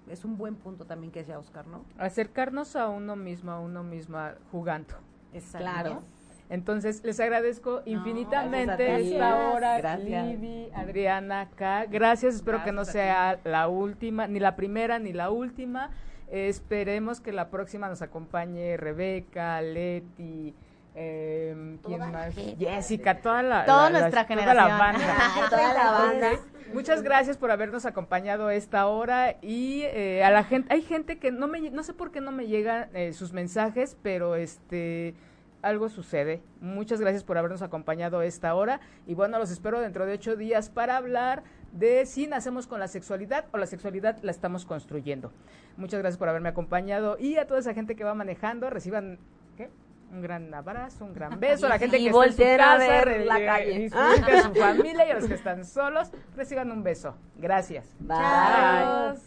[0.07, 1.83] es un buen punto también que decía Oscar, ¿no?
[1.97, 4.95] Acercarnos a uno mismo, a uno misma jugando.
[5.33, 5.59] Exacto.
[5.59, 6.01] Claro.
[6.50, 10.38] Entonces, les agradezco infinitamente esta hora, gracias.
[10.74, 11.86] Adriana, acá.
[11.86, 15.91] Gracias, espero que no sea la última, ni la primera, ni la última.
[16.32, 20.54] esperemos que la próxima nos acompañe Rebeca, Leti,
[20.95, 22.36] eh, ¿quién más?
[22.58, 24.66] Jessica, toda la, toda nuestra generación.
[24.66, 25.50] Toda la banda.
[25.50, 26.30] toda la banda.
[26.74, 31.32] Muchas gracias por habernos acompañado esta hora y eh, a la gente, hay gente que
[31.32, 35.16] no me, no sé por qué no me llegan eh, sus mensajes, pero este
[35.62, 36.41] algo sucede.
[36.62, 40.70] Muchas gracias por habernos acompañado esta hora y bueno, los espero dentro de ocho días
[40.70, 45.32] para hablar de si nacemos con la sexualidad o la sexualidad la estamos construyendo.
[45.78, 49.20] Muchas gracias por haberme acompañado y a toda esa gente que va manejando, reciban.
[50.12, 52.78] Un gran abrazo, un gran beso a la gente que está en su casa, a
[52.78, 53.89] ver la calle.
[53.93, 57.16] a su familia y a los que están solos, reciban un beso.
[57.38, 57.86] Gracias.
[57.99, 59.20] Bye.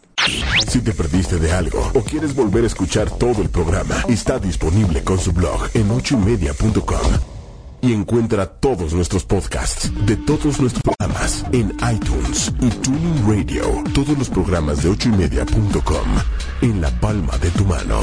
[0.67, 5.03] Si te perdiste de algo o quieres volver a escuchar todo el programa, está disponible
[5.03, 7.19] con su blog en ochoymedia.com.
[7.81, 13.83] Y encuentra todos nuestros podcasts de todos nuestros programas en iTunes y Tuning Radio.
[13.93, 16.07] Todos los programas de ochoymedia.com
[16.61, 17.99] en la palma de tu mano.